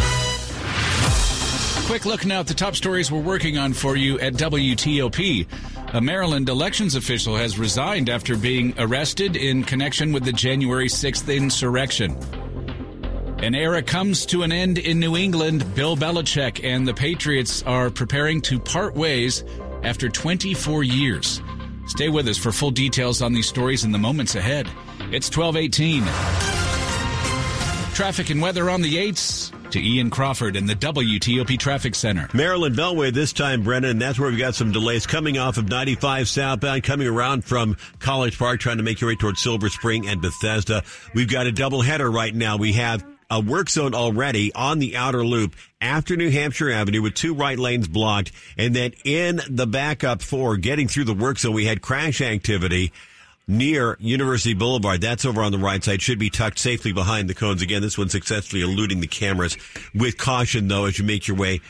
Quick 1.87 2.05
look 2.05 2.25
now 2.25 2.41
at 2.41 2.47
the 2.49 2.55
top 2.55 2.75
stories 2.75 3.13
we're 3.13 3.21
working 3.21 3.59
on 3.59 3.73
for 3.73 3.97
you 3.97 4.19
at 4.19 4.35
WTOP. 4.35 5.47
A 5.95 6.01
Maryland 6.01 6.49
elections 6.49 6.97
official 6.97 7.37
has 7.37 7.59
resigned 7.59 8.11
after 8.11 8.37
being 8.37 8.75
arrested 8.77 9.37
in 9.37 9.63
connection 9.63 10.13
with 10.13 10.25
the 10.25 10.33
January 10.33 10.89
6th 10.89 11.35
insurrection. 11.35 12.17
An 13.39 13.55
era 13.55 13.83
comes 13.83 14.25
to 14.27 14.45
an 14.45 14.51
end 14.51 14.79
in 14.79 14.99
New 14.99 15.15
England. 15.15 15.75
Bill 15.75 15.95
Belichick 15.95 16.65
and 16.65 16.89
the 16.89 16.95
Patriots 16.95 17.63
are 17.65 17.91
preparing 17.91 18.41
to 18.43 18.59
part 18.59 18.95
ways 18.95 19.45
after 19.83 20.09
24 20.09 20.83
years. 20.83 21.43
Stay 21.87 22.09
with 22.09 22.27
us 22.29 22.39
for 22.39 22.51
full 22.51 22.71
details 22.71 23.21
on 23.21 23.35
these 23.35 23.47
stories 23.47 23.85
in 23.85 23.93
the 23.93 23.99
moments 23.99 24.37
ahead. 24.37 24.67
It's 25.13 25.31
1218. 25.37 26.03
Traffic 27.95 28.31
and 28.31 28.41
weather 28.41 28.71
on 28.71 28.81
the 28.81 28.97
8s 28.97 29.53
to 29.71 29.83
Ian 29.83 30.09
Crawford 30.09 30.57
in 30.57 30.65
the 30.65 30.75
WTOP 30.75 31.59
Traffic 31.59 31.95
Center. 31.95 32.29
Maryland 32.33 32.75
Beltway 32.75 33.13
this 33.13 33.35
time, 33.35 33.63
Brennan. 33.63 33.99
That's 33.99 34.19
where 34.19 34.31
we've 34.31 34.39
got 34.39 34.55
some 34.55 34.73
delays 34.73 35.07
coming 35.07 35.37
off 35.37 35.59
of 35.59 35.69
95 35.69 36.27
southbound, 36.27 36.85
coming 36.85 37.07
around 37.07 37.45
from 37.45 37.77
College 37.99 38.39
Park, 38.39 38.61
trying 38.61 38.79
to 38.79 38.83
make 38.83 39.03
your 39.03 39.11
way 39.11 39.17
towards 39.17 39.43
Silver 39.43 39.69
Spring 39.69 40.09
and 40.09 40.23
Bethesda. 40.23 40.83
We've 41.15 41.29
got 41.29 41.47
a 41.47 41.53
double 41.53 41.83
header 41.83 42.11
right 42.11 42.35
now. 42.35 42.57
We 42.57 42.73
have 42.73 43.05
a 43.31 43.41
work 43.41 43.69
zone 43.69 43.95
already 43.95 44.53
on 44.55 44.79
the 44.79 44.97
outer 44.97 45.25
loop 45.25 45.55
after 45.81 46.17
New 46.17 46.31
Hampshire 46.31 46.71
Avenue 46.71 47.03
with 47.03 47.15
two 47.15 47.35
right 47.35 47.59
lanes 47.59 47.89
blocked. 47.89 48.33
And 48.57 48.75
then 48.75 48.93
in 49.05 49.41
the 49.49 49.67
backup 49.67 50.23
for 50.23 50.57
getting 50.57 50.89
through 50.89 51.05
the 51.05 51.15
work 51.15 51.39
zone, 51.39 51.55
we 51.55 51.67
had 51.67 51.83
crash 51.83 52.21
activity 52.21 52.93
near 53.49 53.97
University 54.01 54.55
Boulevard. 54.55 55.01
That's 55.01 55.25
over 55.25 55.43
on 55.43 55.53
the 55.53 55.59
right 55.59 55.83
side. 55.83 56.03
Should 56.03 56.19
be 56.19 56.31
tucked 56.31 56.59
safely 56.59 56.93
behind 56.93 57.29
the 57.29 57.35
cones. 57.35 57.63
Again, 57.63 57.83
this 57.83 57.99
one 57.99 58.09
successfully 58.09 58.63
eluding 58.63 59.01
the 59.01 59.07
cameras. 59.07 59.57
With 59.95 60.19
caution, 60.19 60.69
though, 60.69 60.87
as 60.87 60.99
you 60.99 61.05
make 61.05 61.29
your 61.29 61.37
way 61.37 61.61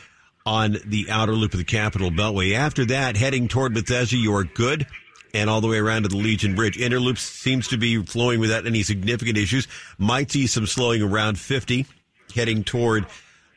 on 0.45 0.77
the 0.85 1.07
outer 1.09 1.33
loop 1.33 1.53
of 1.53 1.59
the 1.59 1.65
Capitol 1.65 2.09
Beltway. 2.09 2.53
After 2.53 2.85
that, 2.85 3.17
heading 3.17 3.47
toward 3.47 3.73
Bethesda, 3.73 4.15
you 4.15 4.33
are 4.33 4.45
good. 4.45 4.87
And 5.33 5.49
all 5.49 5.61
the 5.61 5.67
way 5.67 5.77
around 5.77 6.03
to 6.03 6.09
the 6.09 6.17
Legion 6.17 6.55
Bridge. 6.55 6.77
Interloop 6.77 7.17
seems 7.17 7.67
to 7.69 7.77
be 7.77 8.01
flowing 8.03 8.39
without 8.39 8.65
any 8.65 8.83
significant 8.83 9.37
issues. 9.37 9.67
Might 9.97 10.31
see 10.31 10.47
some 10.47 10.65
slowing 10.65 11.01
around 11.01 11.39
50, 11.39 11.85
heading 12.33 12.63
toward 12.63 13.05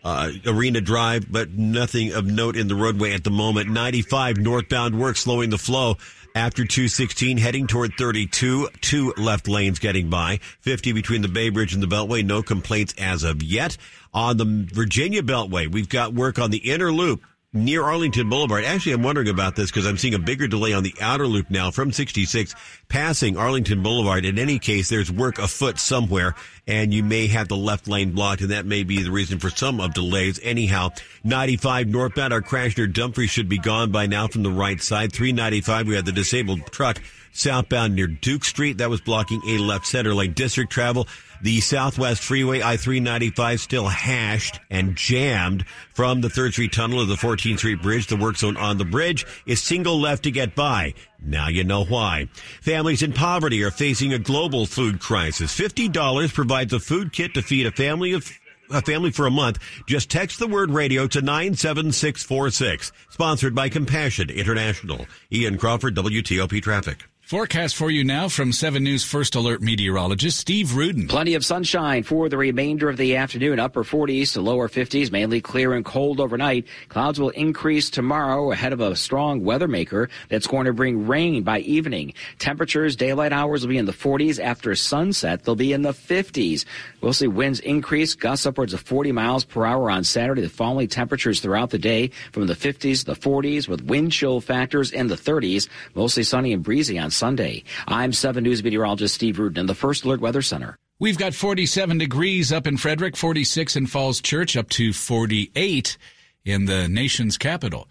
uh, 0.05 0.31
Arena 0.47 0.81
Drive, 0.81 1.31
but 1.31 1.51
nothing 1.51 2.13
of 2.13 2.27
note 2.27 2.57
in 2.57 2.69
the 2.69 2.75
roadway 2.75 3.13
at 3.13 3.25
the 3.25 3.31
moment. 3.31 3.71
95 3.71 4.39
northbound 4.39 4.99
work 4.99 5.17
slowing 5.17 5.51
the 5.51 5.59
flow 5.59 5.97
after 6.35 6.65
216 6.65 7.39
heading 7.39 7.67
toward 7.67 7.93
32 7.99 8.69
two 8.81 9.13
left 9.17 9.49
lanes 9.49 9.81
getting 9.81 10.09
by 10.09 10.39
50 10.61 10.93
between 10.93 11.23
the 11.23 11.29
bay 11.29 11.49
bridge 11.49 11.75
and 11.75 11.83
the 11.83 11.89
beltway 11.89 12.25
no 12.25 12.41
complaints 12.43 12.95
as 12.99 13.25
of 13.25 13.43
yet 13.43 13.77
on 14.15 14.37
the 14.37 14.69
virginia 14.73 15.23
beltway 15.23 15.71
we've 15.71 15.89
got 15.89 16.15
work 16.15 16.39
on 16.39 16.51
the 16.51 16.71
inner 16.71 16.93
loop 16.93 17.21
near 17.53 17.83
Arlington 17.83 18.29
Boulevard. 18.29 18.65
Actually, 18.65 18.93
I'm 18.93 19.03
wondering 19.03 19.29
about 19.29 19.57
this 19.57 19.71
because 19.71 19.87
I'm 19.87 19.99
seeing 19.99 20.15
a 20.15 20.19
bigger 20.19 20.47
delay 20.47 20.73
on 20.73 20.83
the 20.83 20.95
outer 21.01 21.27
loop 21.27 21.51
now 21.51 21.71
from 21.71 21.93
66 21.93 22.55
passing 22.89 23.37
Arlington 23.37 23.83
Boulevard. 23.83 24.25
In 24.25 24.39
any 24.39 24.59
case, 24.59 24.89
there's 24.89 25.11
work 25.11 25.39
afoot 25.39 25.79
somewhere 25.79 26.35
and 26.71 26.95
you 26.95 27.03
may 27.03 27.27
have 27.27 27.49
the 27.49 27.57
left 27.57 27.89
lane 27.89 28.13
blocked 28.13 28.43
and 28.43 28.53
that 28.53 28.65
may 28.65 28.85
be 28.85 29.03
the 29.03 29.11
reason 29.11 29.41
for 29.41 29.51
some 29.51 29.81
of 29.81 29.93
delays. 29.93 30.39
Anyhow, 30.41 30.91
95 31.25 31.89
northbound, 31.89 32.33
our 32.33 32.41
crash 32.41 32.77
near 32.77 32.87
Dumfries 32.87 33.31
should 33.31 33.49
be 33.49 33.59
gone 33.59 33.91
by 33.91 34.07
now 34.07 34.29
from 34.29 34.45
the 34.45 34.51
right 34.51 34.81
side. 34.81 35.13
395, 35.13 35.89
we 35.89 35.97
had 35.97 36.05
the 36.05 36.13
disabled 36.13 36.65
truck 36.71 37.01
southbound 37.33 37.97
near 37.97 38.07
Duke 38.07 38.45
Street. 38.45 38.79
That 38.79 38.89
was 38.89 39.01
blocking 39.01 39.43
a 39.49 39.59
left 39.59 39.85
center 39.85 40.15
lane 40.15 40.33
district 40.33 40.71
travel. 40.71 41.09
The 41.43 41.61
Southwest 41.61 42.23
Freeway 42.23 42.63
I-395 42.63 43.59
still 43.59 43.89
hashed 43.89 44.61
and 44.71 44.95
jammed 44.95 45.65
from 45.95 46.21
the 46.21 46.29
3rd 46.29 46.53
Street 46.53 46.73
Tunnel 46.73 47.01
to 47.01 47.07
the 47.07 47.15
14th 47.15 47.59
Street 47.59 47.83
Bridge. 47.83 48.07
The 48.07 48.17
work 48.17 48.37
zone 48.37 48.57
on 48.57 48.79
the 48.79 48.85
bridge 48.85 49.27
is 49.47 49.63
single 49.63 49.99
left 49.99 50.25
to 50.25 50.31
get 50.31 50.55
by. 50.55 50.95
Now 51.23 51.49
you 51.49 51.65
know 51.65 51.85
why. 51.85 52.29
Families 52.63 53.03
in 53.03 53.13
poverty 53.13 53.63
are 53.63 53.71
facing 53.71 54.13
a 54.13 54.19
global 54.19 54.67
food 54.67 55.01
crisis. 55.01 55.59
$50 55.59 56.33
provides 56.33 56.73
a 56.73 56.81
food 56.81 57.13
kit 57.13 57.35
to 57.35 57.43
feed 57.43 57.67
a 57.67 57.73
family 57.73 58.13
of 58.13 58.31
a 58.71 58.81
family 58.81 59.11
for 59.11 59.27
a 59.27 59.31
month, 59.31 59.59
just 59.87 60.11
text 60.11 60.39
the 60.39 60.47
word 60.47 60.71
radio 60.71 61.07
to 61.09 61.21
97646. 61.21 62.93
Sponsored 63.11 63.55
by 63.55 63.69
Compassion 63.69 64.31
International. 64.31 65.07
Ian 65.33 65.59
Crawford, 65.59 65.97
WTOP 65.97 66.63
Traffic. 66.63 67.10
Forecast 67.31 67.77
for 67.77 67.93
you 67.93 68.03
now 68.03 68.29
from 68.29 68.53
7 68.53 68.83
News 68.83 69.05
First 69.05 69.37
Alert 69.37 69.63
meteorologist 69.63 70.37
Steve 70.37 70.75
Rudin. 70.75 71.07
Plenty 71.07 71.35
of 71.35 71.45
sunshine 71.45 72.03
for 72.03 72.29
the 72.29 72.37
remainder 72.37 72.89
of 72.89 72.97
the 72.97 73.15
afternoon. 73.15 73.61
Upper 73.61 73.85
40s 73.85 74.33
to 74.33 74.41
lower 74.41 74.69
50s, 74.69 75.13
mainly 75.13 75.41
clear 75.41 75.75
and 75.75 75.85
cold 75.85 76.19
overnight. 76.19 76.67
Clouds 76.89 77.21
will 77.21 77.29
increase 77.29 77.89
tomorrow 77.89 78.51
ahead 78.51 78.73
of 78.73 78.81
a 78.81 78.97
strong 78.97 79.45
weather 79.45 79.69
maker 79.69 80.11
that's 80.29 80.49
going 80.49 80.65
to 80.65 80.73
bring 80.73 81.07
rain 81.07 81.45
by 81.45 81.61
evening. 81.61 82.15
Temperatures, 82.41 82.97
daylight 82.97 83.33
hours 83.33 83.63
will 83.63 83.69
be 83.69 83.79
in 83.79 83.87
the 83.87 83.93
40s. 83.93 84.43
After 84.43 84.75
sunset, 84.75 85.45
they'll 85.45 85.55
be 85.55 85.73
in 85.73 85.83
the 85.83 85.93
50s. 85.93 86.65
We'll 87.01 87.13
see 87.13 87.29
winds 87.29 87.61
increase, 87.61 88.17
gusts 88.17 88.45
upwards 88.45 88.75
of 88.75 88.81
40 88.81 89.13
miles 89.13 89.45
per 89.45 89.65
hour 89.65 89.89
on 89.89 90.03
Saturday. 90.03 90.43
The 90.43 90.49
falling 90.49 90.89
temperatures 90.89 91.39
throughout 91.39 91.71
the 91.71 91.79
day 91.79 92.11
from 92.33 92.49
the 92.49 92.57
50s 92.57 93.05
to 93.05 93.05
the 93.05 93.15
40s 93.15 93.69
with 93.69 93.83
wind 93.83 94.11
chill 94.11 94.41
factors 94.41 94.91
in 94.91 95.07
the 95.07 95.15
30s. 95.15 95.69
Mostly 95.95 96.25
sunny 96.25 96.53
and 96.53 96.65
breezy 96.65 96.99
on 96.99 97.13
Sunday. 97.21 97.65
I'm 97.87 98.13
7 98.13 98.43
News 98.43 98.65
meteorologist 98.65 99.15
Steve 99.15 99.39
Rudin 99.39 99.61
in 99.61 99.67
the 99.67 99.75
First 99.75 100.05
Alert 100.05 100.21
Weather 100.21 100.43
Center. 100.43 100.79
We've 100.99 101.19
got 101.19 101.35
47 101.35 101.99
degrees 101.99 102.51
up 102.51 102.67
in 102.67 102.77
Frederick, 102.77 103.17
46 103.17 103.77
in 103.77 103.87
Falls 103.87 104.21
Church, 104.21 104.57
up 104.57 104.69
to 104.71 104.93
48 104.93 105.97
in 106.45 106.65
the 106.65 106.89
nation's 106.89 107.39
capital. 107.39 107.89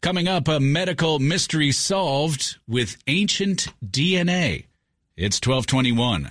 Coming 0.00 0.28
up, 0.28 0.46
a 0.46 0.60
medical 0.60 1.18
mystery 1.18 1.72
solved 1.72 2.58
with 2.68 2.96
ancient 3.08 3.68
DNA. 3.84 4.66
It's 5.16 5.38
1221. 5.44 6.30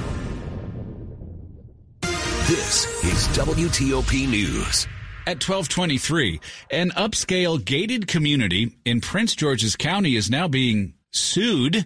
This 2.51 2.85
is 3.05 3.27
WTOP 3.37 4.27
News. 4.27 4.85
At 5.25 5.37
1223, 5.37 6.41
an 6.71 6.89
upscale 6.97 7.63
gated 7.63 8.09
community 8.09 8.75
in 8.83 8.99
Prince 8.99 9.37
George's 9.37 9.77
County 9.77 10.17
is 10.17 10.29
now 10.29 10.49
being 10.49 10.95
sued 11.11 11.85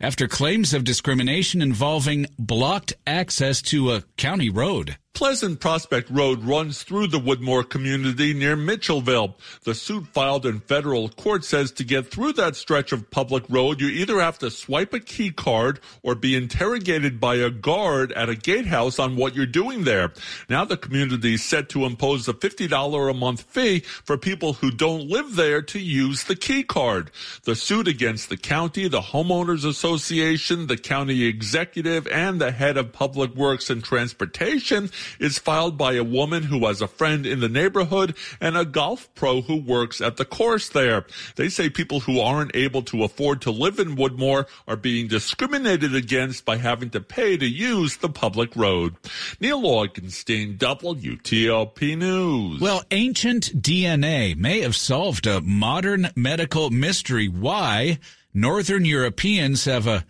after 0.00 0.26
claims 0.26 0.72
of 0.72 0.84
discrimination 0.84 1.60
involving 1.60 2.24
blocked 2.38 2.94
access 3.06 3.60
to 3.60 3.92
a 3.92 4.02
county 4.16 4.48
road. 4.48 4.96
Pleasant 5.18 5.58
Prospect 5.58 6.08
Road 6.10 6.44
runs 6.44 6.84
through 6.84 7.08
the 7.08 7.18
Woodmore 7.18 7.68
community 7.68 8.32
near 8.32 8.56
Mitchellville. 8.56 9.34
The 9.64 9.74
suit 9.74 10.06
filed 10.06 10.46
in 10.46 10.60
federal 10.60 11.08
court 11.08 11.44
says 11.44 11.72
to 11.72 11.82
get 11.82 12.08
through 12.08 12.34
that 12.34 12.54
stretch 12.54 12.92
of 12.92 13.10
public 13.10 13.42
road, 13.48 13.80
you 13.80 13.88
either 13.88 14.20
have 14.20 14.38
to 14.38 14.48
swipe 14.48 14.94
a 14.94 15.00
key 15.00 15.32
card 15.32 15.80
or 16.04 16.14
be 16.14 16.36
interrogated 16.36 17.18
by 17.18 17.34
a 17.34 17.50
guard 17.50 18.12
at 18.12 18.28
a 18.28 18.36
gatehouse 18.36 19.00
on 19.00 19.16
what 19.16 19.34
you're 19.34 19.44
doing 19.44 19.82
there. 19.82 20.12
Now 20.48 20.64
the 20.64 20.76
community 20.76 21.34
is 21.34 21.44
set 21.44 21.68
to 21.70 21.84
impose 21.84 22.28
a 22.28 22.32
$50 22.32 23.10
a 23.10 23.14
month 23.14 23.42
fee 23.42 23.80
for 23.80 24.16
people 24.16 24.52
who 24.52 24.70
don't 24.70 25.08
live 25.08 25.34
there 25.34 25.62
to 25.62 25.80
use 25.80 26.22
the 26.22 26.36
key 26.36 26.62
card. 26.62 27.10
The 27.42 27.56
suit 27.56 27.88
against 27.88 28.28
the 28.28 28.36
county, 28.36 28.86
the 28.86 29.00
homeowners 29.00 29.64
association, 29.64 30.68
the 30.68 30.76
county 30.76 31.24
executive, 31.24 32.06
and 32.06 32.40
the 32.40 32.52
head 32.52 32.76
of 32.76 32.92
public 32.92 33.34
works 33.34 33.68
and 33.68 33.82
transportation 33.82 34.90
is 35.18 35.38
filed 35.38 35.76
by 35.76 35.94
a 35.94 36.04
woman 36.04 36.44
who 36.44 36.66
has 36.66 36.80
a 36.80 36.88
friend 36.88 37.26
in 37.26 37.40
the 37.40 37.48
neighborhood 37.48 38.14
and 38.40 38.56
a 38.56 38.64
golf 38.64 39.12
pro 39.14 39.42
who 39.42 39.56
works 39.56 40.00
at 40.00 40.16
the 40.16 40.24
course 40.24 40.68
there. 40.68 41.06
They 41.36 41.48
say 41.48 41.70
people 41.70 42.00
who 42.00 42.20
aren't 42.20 42.54
able 42.54 42.82
to 42.82 43.04
afford 43.04 43.40
to 43.42 43.50
live 43.50 43.78
in 43.78 43.96
Woodmore 43.96 44.46
are 44.66 44.76
being 44.76 45.08
discriminated 45.08 45.94
against 45.94 46.44
by 46.44 46.56
having 46.56 46.90
to 46.90 47.00
pay 47.00 47.36
to 47.36 47.46
use 47.46 47.96
the 47.96 48.08
public 48.08 48.54
road. 48.56 48.96
Neil 49.40 49.62
Augenstein, 49.62 50.56
WTOP 50.58 51.96
News. 51.96 52.60
Well, 52.60 52.82
ancient 52.90 53.62
DNA 53.62 54.36
may 54.36 54.60
have 54.60 54.76
solved 54.76 55.26
a 55.26 55.40
modern 55.40 56.10
medical 56.14 56.70
mystery. 56.70 57.28
Why 57.28 57.98
Northern 58.34 58.84
Europeans 58.84 59.64
have 59.64 59.86
a 59.86 60.04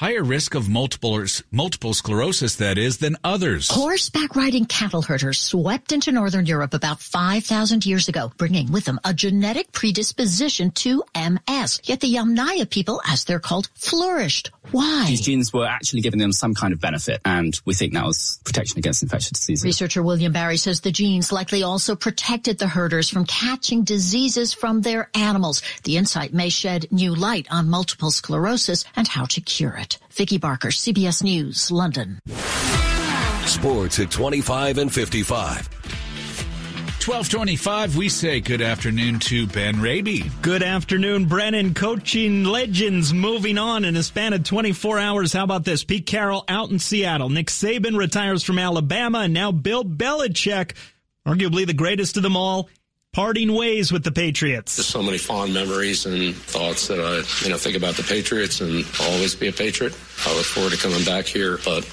higher 0.00 0.22
risk 0.22 0.54
of 0.54 0.66
multiple 0.66 1.22
multiple 1.50 1.92
sclerosis 1.92 2.56
that 2.56 2.78
is 2.78 2.98
than 2.98 3.14
others. 3.22 3.68
Horseback 3.70 4.34
riding 4.34 4.64
cattle 4.64 5.02
herders 5.02 5.38
swept 5.38 5.92
into 5.92 6.10
northern 6.10 6.46
Europe 6.46 6.72
about 6.72 7.02
5,000 7.02 7.84
years 7.84 8.08
ago, 8.08 8.32
bringing 8.38 8.72
with 8.72 8.86
them 8.86 8.98
a 9.04 9.12
genetic 9.12 9.72
predisposition 9.72 10.70
to 10.70 11.02
MS. 11.14 11.82
Yet 11.84 12.00
the 12.00 12.14
Yamnaya 12.14 12.70
people, 12.70 13.02
as 13.06 13.24
they're 13.24 13.40
called, 13.40 13.68
flourished. 13.74 14.50
Why? 14.70 15.04
These 15.08 15.20
genes 15.20 15.52
were 15.52 15.66
actually 15.66 16.00
giving 16.00 16.20
them 16.20 16.32
some 16.32 16.54
kind 16.54 16.72
of 16.72 16.80
benefit, 16.80 17.20
and 17.26 17.60
we 17.66 17.74
think 17.74 17.92
that 17.92 18.06
was 18.06 18.40
protection 18.44 18.78
against 18.78 19.02
infectious 19.02 19.32
diseases. 19.32 19.64
Researcher 19.64 20.02
William 20.02 20.32
Barrie 20.32 20.56
says 20.56 20.80
the 20.80 20.92
genes 20.92 21.30
likely 21.30 21.62
also 21.62 21.94
protected 21.94 22.58
the 22.58 22.68
herders 22.68 23.10
from 23.10 23.26
catching 23.26 23.84
diseases 23.84 24.54
from 24.54 24.80
their 24.80 25.10
animals. 25.14 25.60
The 25.84 25.98
insight 25.98 26.32
may 26.32 26.48
shed 26.48 26.86
new 26.90 27.14
light 27.14 27.48
on 27.50 27.68
multiple 27.68 28.10
sclerosis 28.10 28.84
and 28.96 29.06
how 29.06 29.26
to 29.26 29.40
cure 29.42 29.76
it. 29.76 29.89
Vicki 30.12 30.38
Barker, 30.38 30.68
CBS 30.68 31.22
News, 31.22 31.70
London. 31.70 32.18
Sports 33.46 33.98
at 33.98 34.10
25 34.10 34.78
and 34.78 34.92
55. 34.92 35.68
1225, 37.00 37.96
we 37.96 38.10
say 38.10 38.40
good 38.40 38.60
afternoon 38.60 39.18
to 39.18 39.46
Ben 39.46 39.80
Raby. 39.80 40.30
Good 40.42 40.62
afternoon, 40.62 41.24
Brennan. 41.24 41.72
Coaching 41.72 42.44
legends 42.44 43.14
moving 43.14 43.56
on 43.56 43.86
in 43.86 43.96
a 43.96 44.02
span 44.02 44.34
of 44.34 44.44
24 44.44 44.98
hours. 44.98 45.32
How 45.32 45.44
about 45.44 45.64
this? 45.64 45.82
Pete 45.82 46.04
Carroll 46.04 46.44
out 46.46 46.70
in 46.70 46.78
Seattle. 46.78 47.30
Nick 47.30 47.46
Saban 47.46 47.96
retires 47.96 48.44
from 48.44 48.58
Alabama, 48.58 49.20
and 49.20 49.32
now 49.32 49.50
Bill 49.50 49.82
Belichick, 49.82 50.74
arguably 51.26 51.66
the 51.66 51.72
greatest 51.72 52.18
of 52.18 52.22
them 52.22 52.36
all, 52.36 52.68
parting 53.12 53.52
ways 53.52 53.90
with 53.90 54.04
the 54.04 54.12
Patriots. 54.12 54.76
Just 54.76 54.90
so 54.90 55.02
many 55.02 55.18
fond 55.18 55.52
memories 55.52 56.06
and 56.06 56.34
thoughts 56.34 56.86
that 56.88 57.00
I, 57.00 57.16
you 57.44 57.50
know, 57.50 57.58
think 57.58 57.76
about 57.76 57.96
the 57.96 58.04
Patriots 58.04 58.60
and 58.60 58.84
I'll 59.00 59.14
always 59.14 59.34
be 59.34 59.48
a 59.48 59.52
Patriot. 59.52 59.92
I 60.26 60.34
look 60.36 60.46
forward 60.46 60.72
to 60.72 60.78
coming 60.78 61.04
back 61.04 61.26
here, 61.26 61.58
but 61.64 61.84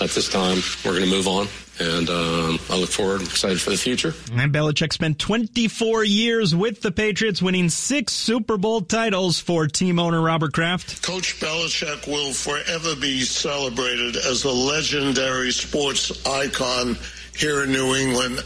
at 0.00 0.10
this 0.10 0.28
time, 0.30 0.58
we're 0.84 0.98
going 0.98 1.04
to 1.04 1.10
move 1.10 1.28
on. 1.28 1.46
And 1.78 2.08
um, 2.10 2.58
I 2.70 2.76
look 2.78 2.90
forward, 2.90 3.22
excited 3.22 3.60
for 3.60 3.70
the 3.70 3.76
future. 3.76 4.14
And 4.32 4.52
Belichick 4.52 4.92
spent 4.92 5.18
24 5.18 6.04
years 6.04 6.54
with 6.54 6.80
the 6.80 6.92
Patriots, 6.92 7.42
winning 7.42 7.68
six 7.70 8.12
Super 8.12 8.56
Bowl 8.56 8.82
titles 8.82 9.40
for 9.40 9.66
team 9.66 9.98
owner 9.98 10.20
Robert 10.20 10.52
Kraft. 10.52 11.02
Coach 11.02 11.40
Belichick 11.40 12.06
will 12.06 12.32
forever 12.32 12.94
be 12.94 13.22
celebrated 13.22 14.16
as 14.16 14.44
a 14.44 14.50
legendary 14.50 15.50
sports 15.50 16.26
icon 16.26 16.96
here 17.36 17.64
in 17.64 17.72
New 17.72 17.94
England, 17.94 18.44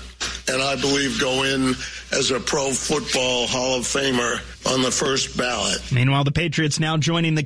and 0.48 0.62
I 0.62 0.76
believe 0.76 1.20
go 1.20 1.42
in 1.44 1.74
as 2.12 2.30
a 2.30 2.40
Pro 2.40 2.70
Football 2.70 3.46
Hall 3.46 3.78
of 3.78 3.84
Famer 3.84 4.40
on 4.72 4.82
the 4.82 4.90
first 4.90 5.36
ballot. 5.36 5.80
Meanwhile, 5.92 6.24
the 6.24 6.32
Patriots 6.32 6.78
now 6.78 6.96
joining 6.96 7.34
the 7.34 7.42